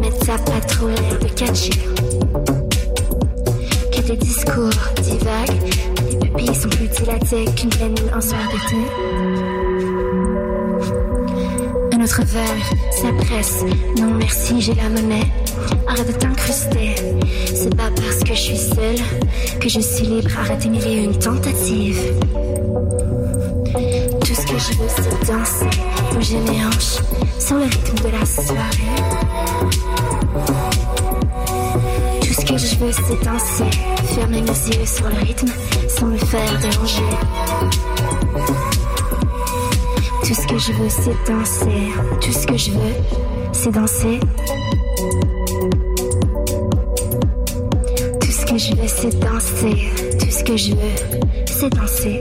mais 0.00 0.10
t'as 0.24 0.38
pas 0.38 0.60
trouvé 0.66 0.94
le 1.20 1.28
catcher. 1.34 1.70
Que 3.92 4.00
tes 4.00 4.16
discours 4.16 4.70
divaguent, 5.02 5.70
tes 6.10 6.16
pupilles 6.18 6.54
sont 6.54 6.68
plus 6.68 6.88
dilatées 6.88 7.44
qu'une 7.56 7.70
planine 7.70 8.10
en 8.14 8.20
soir 8.20 8.40
d'été. 8.52 8.76
Un 11.92 12.04
autre 12.04 12.22
verre, 12.24 12.66
ça 12.92 13.08
presse, 13.24 13.64
non 13.98 14.12
merci, 14.12 14.60
j'ai 14.60 14.74
la 14.74 14.88
monnaie. 14.88 15.26
Arrête 15.88 16.06
de 16.06 16.12
t'incruster. 16.12 16.94
C'est 17.46 17.74
pas 17.74 17.90
parce 17.96 18.22
que 18.22 18.34
je 18.34 18.40
suis 18.40 18.56
seule 18.56 19.58
que 19.58 19.68
je 19.68 19.80
suis 19.80 20.06
libre. 20.06 20.30
Arrête 20.38 20.64
une 20.64 20.74
une 20.74 21.18
tentative 21.18 21.98
je 24.58 24.72
veux 24.72 24.88
c'est 24.88 25.26
danser. 25.26 25.66
bouger 26.12 26.38
mes 26.40 26.64
hanches 26.64 26.98
sur 27.38 27.56
le 27.56 27.64
rythme 27.64 27.96
de 27.96 28.08
la 28.08 28.26
soirée. 28.26 28.98
Tout 32.20 32.34
ce 32.34 32.44
que 32.44 32.58
je 32.58 32.76
veux, 32.76 32.92
c'est 32.92 33.24
danser, 33.24 33.70
fermer 34.14 34.42
mes 34.42 34.48
yeux 34.48 34.86
sur 34.86 35.08
le 35.08 35.18
rythme 35.20 35.48
sans 35.88 36.06
me 36.06 36.18
faire 36.18 36.58
déranger. 36.60 37.02
Tout 40.24 40.34
ce 40.34 40.46
que 40.46 40.58
je 40.58 40.72
veux, 40.72 40.88
c'est 40.88 41.32
danser, 41.32 41.92
tout 42.20 42.32
ce 42.32 42.46
que 42.46 42.56
je 42.56 42.70
veux, 42.72 42.94
c'est 43.52 43.70
danser. 43.70 44.20
Tout 48.20 48.32
ce 48.32 48.46
que 48.46 48.58
je 48.58 48.74
veux, 48.74 48.88
c'est 48.88 49.18
danser, 49.20 49.88
tout 50.18 50.30
ce 50.30 50.44
que 50.44 50.56
je 50.56 50.72
veux, 50.72 51.36
c'est 51.46 51.70
danser. 51.70 52.20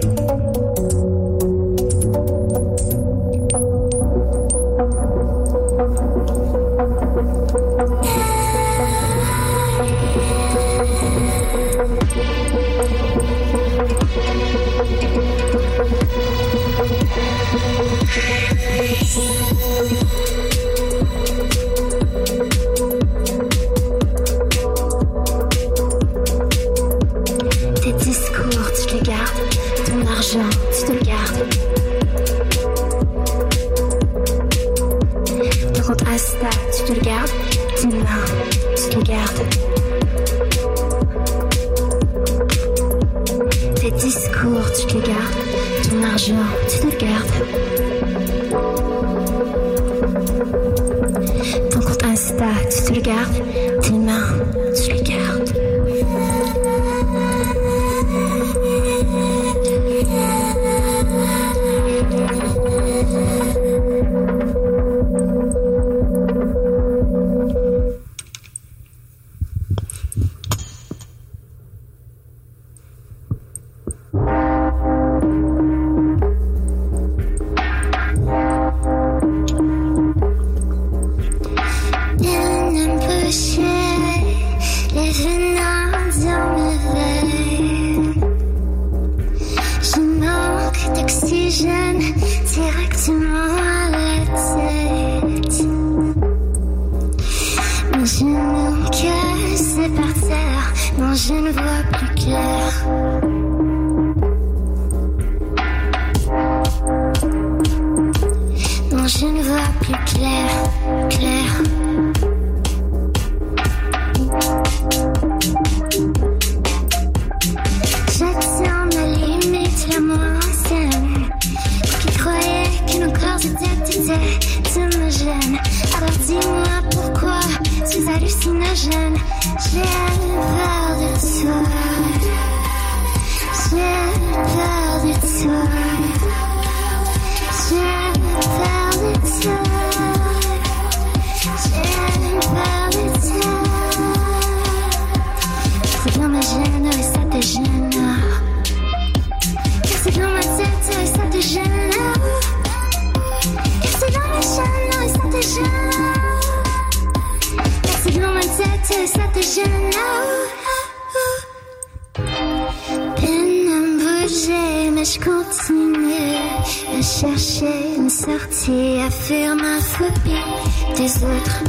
chercher 167.68 167.96
une 167.98 168.10
sortie, 168.10 169.00
à 169.06 169.10
fuir 169.10 169.56
ma 169.56 169.80
phobie 169.80 170.96
des 170.96 171.24
autres. 171.24 171.64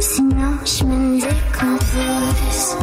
Sinon, 0.00 0.58
je 0.64 0.84
me 0.84 1.20
décompose. 1.20 2.76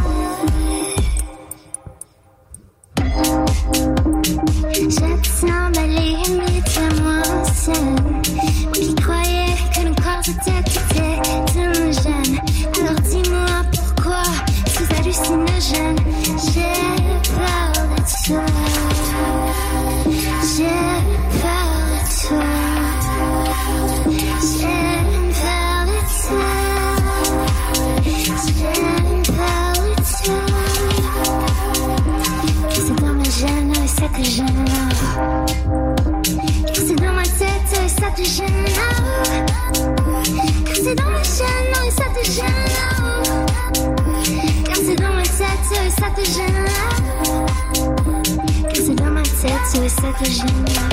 Génial. 50.25 50.89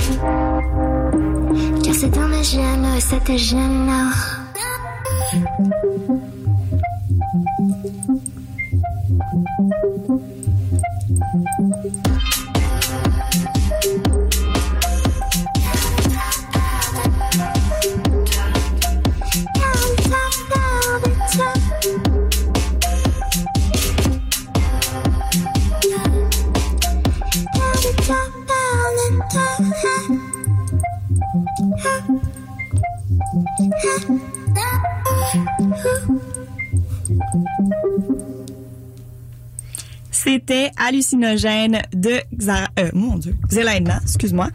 Car 1.82 1.94
c'est 1.94 2.10
dans 2.10 2.28
mes 2.28 2.44
gènes, 2.44 3.00
c'était 3.00 3.38
génial. 40.56 40.66
C'était 40.66 40.70
hallucinogène 40.76 41.82
de 41.92 42.20
Xara, 42.34 42.68
euh, 42.78 42.90
mon 42.94 43.16
Dieu, 43.16 43.34
excuse-moi, 44.04 44.48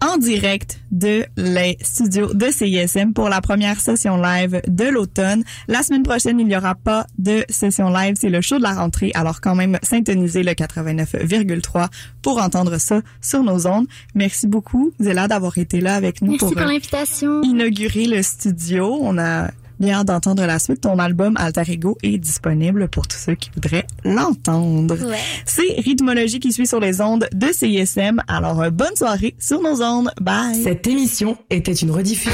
en 0.00 0.18
direct 0.18 0.80
de 0.90 1.24
les 1.36 1.76
studios 1.80 2.34
de 2.34 2.50
CISM 2.50 3.12
pour 3.12 3.28
la 3.28 3.40
première 3.40 3.80
session 3.80 4.16
live 4.20 4.60
de 4.66 4.84
l'automne. 4.84 5.44
La 5.68 5.82
semaine 5.82 6.02
prochaine, 6.02 6.40
il 6.40 6.46
n'y 6.46 6.56
aura 6.56 6.74
pas 6.74 7.06
de 7.18 7.44
session 7.48 7.90
live, 7.90 8.16
c'est 8.18 8.28
le 8.28 8.40
show 8.40 8.58
de 8.58 8.62
la 8.62 8.74
rentrée, 8.74 9.12
alors 9.14 9.40
quand 9.40 9.54
même 9.54 9.78
synthonisez 9.82 10.42
le 10.42 10.52
89,3 10.52 11.88
pour 12.22 12.42
entendre 12.42 12.78
ça 12.78 13.00
sur 13.20 13.42
nos 13.42 13.66
ondes. 13.66 13.86
Merci 14.14 14.46
beaucoup, 14.46 14.92
Zéla, 15.00 15.28
d'avoir 15.28 15.56
été 15.58 15.80
là 15.80 15.94
avec 15.94 16.22
nous 16.22 16.32
Merci 16.32 16.38
pour, 16.44 16.52
pour 16.52 16.62
euh, 16.62 16.66
l'invitation. 16.66 17.42
inaugurer 17.42 18.06
le 18.06 18.22
studio. 18.22 18.98
On 19.00 19.16
a 19.18 19.50
bien 19.80 19.98
hâte 19.98 20.06
d'entendre 20.06 20.44
la 20.46 20.58
suite. 20.58 20.80
Ton 20.82 20.98
album 20.98 21.34
Alter 21.36 21.62
Ego 21.72 21.98
est 22.02 22.18
disponible 22.18 22.88
pour 22.88 23.06
tous 23.06 23.18
ceux 23.18 23.34
qui 23.34 23.50
voudraient 23.54 23.86
l'entendre. 24.04 24.96
Ouais. 25.06 25.18
C'est 25.46 25.80
Rythmologie 25.80 26.40
qui 26.40 26.52
suit 26.52 26.66
sur 26.66 26.80
les 26.80 27.00
ondes 27.00 27.28
de 27.32 27.46
CISM. 27.52 28.22
Alors, 28.28 28.60
euh, 28.62 28.70
bonne 28.70 28.96
soirée 28.96 29.34
sur 29.38 29.62
nos 29.62 29.82
ondes. 29.82 30.10
Bye! 30.20 30.62
Cette 30.62 30.86
émission 30.86 31.36
était 31.50 31.72
une 31.72 31.90
rediffusion. 31.90 32.32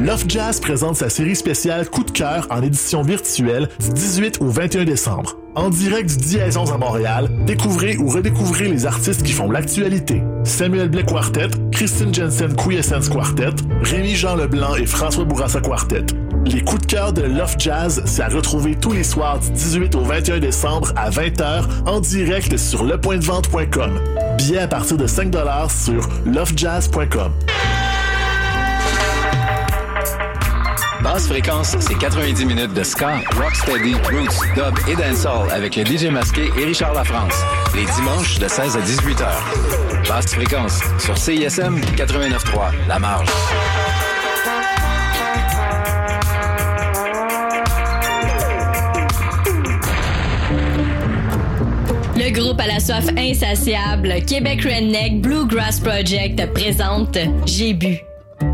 Love 0.00 0.24
Jazz 0.28 0.60
présente 0.60 0.96
sa 0.96 1.08
série 1.08 1.34
spéciale 1.34 1.88
Coup 1.88 2.04
de 2.04 2.10
cœur 2.10 2.46
en 2.50 2.62
édition 2.62 3.02
virtuelle 3.02 3.68
du 3.80 3.90
18 3.90 4.40
au 4.40 4.48
21 4.48 4.84
décembre. 4.84 5.36
En 5.56 5.70
direct 5.70 6.10
du 6.10 6.16
Diaison 6.18 6.66
à 6.66 6.76
Montréal, 6.76 7.30
découvrez 7.46 7.96
ou 7.96 8.10
redécouvrez 8.10 8.68
les 8.68 8.84
artistes 8.84 9.22
qui 9.22 9.32
font 9.32 9.50
l'actualité. 9.50 10.22
Samuel 10.44 10.90
Blais 10.90 11.02
Quartet, 11.02 11.48
Christine 11.72 12.12
Jensen 12.12 12.54
Quiescence 12.54 13.08
Quartet, 13.08 13.54
Rémi-Jean 13.80 14.36
Leblanc 14.36 14.74
et 14.74 14.84
François 14.84 15.24
Bourassa 15.24 15.62
Quartet. 15.62 16.04
Les 16.44 16.60
coups 16.60 16.82
de 16.82 16.86
cœur 16.86 17.14
de 17.14 17.22
Love 17.22 17.56
Jazz, 17.58 18.02
c'est 18.04 18.20
à 18.20 18.28
retrouver 18.28 18.74
tous 18.74 18.92
les 18.92 19.02
soirs 19.02 19.38
du 19.38 19.50
18 19.50 19.94
au 19.94 20.02
21 20.02 20.40
décembre 20.40 20.92
à 20.94 21.08
20h 21.08 21.64
en 21.86 22.00
direct 22.00 22.54
sur 22.58 22.84
lepointdevente.com. 22.84 23.98
Billets 24.36 24.58
à 24.58 24.68
partir 24.68 24.98
de 24.98 25.06
5 25.06 25.34
sur 25.70 26.06
lovejazz.com. 26.26 27.32
Basse 31.06 31.28
fréquence, 31.28 31.76
c'est 31.78 31.96
90 31.96 32.44
minutes 32.46 32.74
de 32.74 32.82
ska, 32.82 33.20
rocksteady, 33.36 33.94
roots, 33.94 34.42
dub 34.56 34.76
et 34.88 34.96
dancehall 34.96 35.48
avec 35.52 35.76
le 35.76 35.84
DJ 35.84 36.06
masqué 36.06 36.50
et 36.58 36.64
Richard 36.64 36.94
Lafrance. 36.94 37.32
Les 37.76 37.84
dimanches 37.84 38.40
de 38.40 38.48
16 38.48 38.76
à 38.76 38.80
18 38.80 39.20
heures. 39.20 39.54
Basse 40.08 40.34
fréquence 40.34 40.80
sur 40.98 41.16
CISM 41.16 41.78
89.3, 41.96 42.72
La 42.88 42.98
Marge. 42.98 43.28
Le 52.16 52.30
groupe 52.32 52.60
à 52.60 52.66
la 52.66 52.80
soif 52.80 53.06
insatiable, 53.16 54.12
Québec 54.26 54.62
Redneck 54.64 55.20
Bluegrass 55.20 55.78
Project 55.78 56.52
présente 56.52 57.16
J'ai 57.46 57.74
bu. 57.74 58.04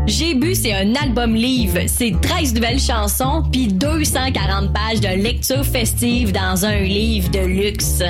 J'ai 0.05 0.33
bu, 0.33 0.53
c'est 0.55 0.73
un 0.73 0.95
album 0.95 1.35
livre. 1.35 1.79
C'est 1.87 2.13
13 2.21 2.53
nouvelles 2.55 2.79
chansons 2.79 3.43
puis 3.51 3.67
240 3.67 4.73
pages 4.73 5.01
de 5.01 5.21
lecture 5.21 5.65
festive 5.65 6.31
dans 6.31 6.65
un 6.65 6.79
livre 6.79 7.29
de 7.31 7.39
luxe. 7.39 8.03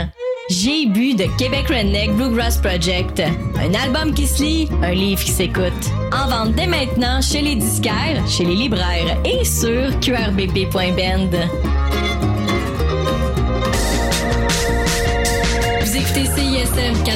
J'ai 0.50 0.86
bu 0.88 1.14
de 1.14 1.26
Québec 1.38 1.68
Redneck 1.70 2.16
Bluegrass 2.16 2.58
Project. 2.58 3.22
Un 3.22 3.74
album 3.74 4.14
qui 4.14 4.28
se 4.28 4.44
lit, 4.44 4.68
un 4.82 4.92
livre 4.92 5.24
qui 5.24 5.32
s'écoute. 5.32 5.92
En 6.12 6.28
vente 6.28 6.56
dès 6.56 6.68
maintenant 6.68 7.22
chez 7.22 7.42
les 7.42 7.56
disquaires, 7.56 8.22
chez 8.28 8.44
les 8.44 8.56
libraires 8.56 9.18
et 9.24 9.46
sur 9.46 9.98
qrbb.bend. 10.02 11.30
Vous 15.80 15.96
écoutez 15.96 16.26
CISM 16.26 17.04
80. 17.06 17.14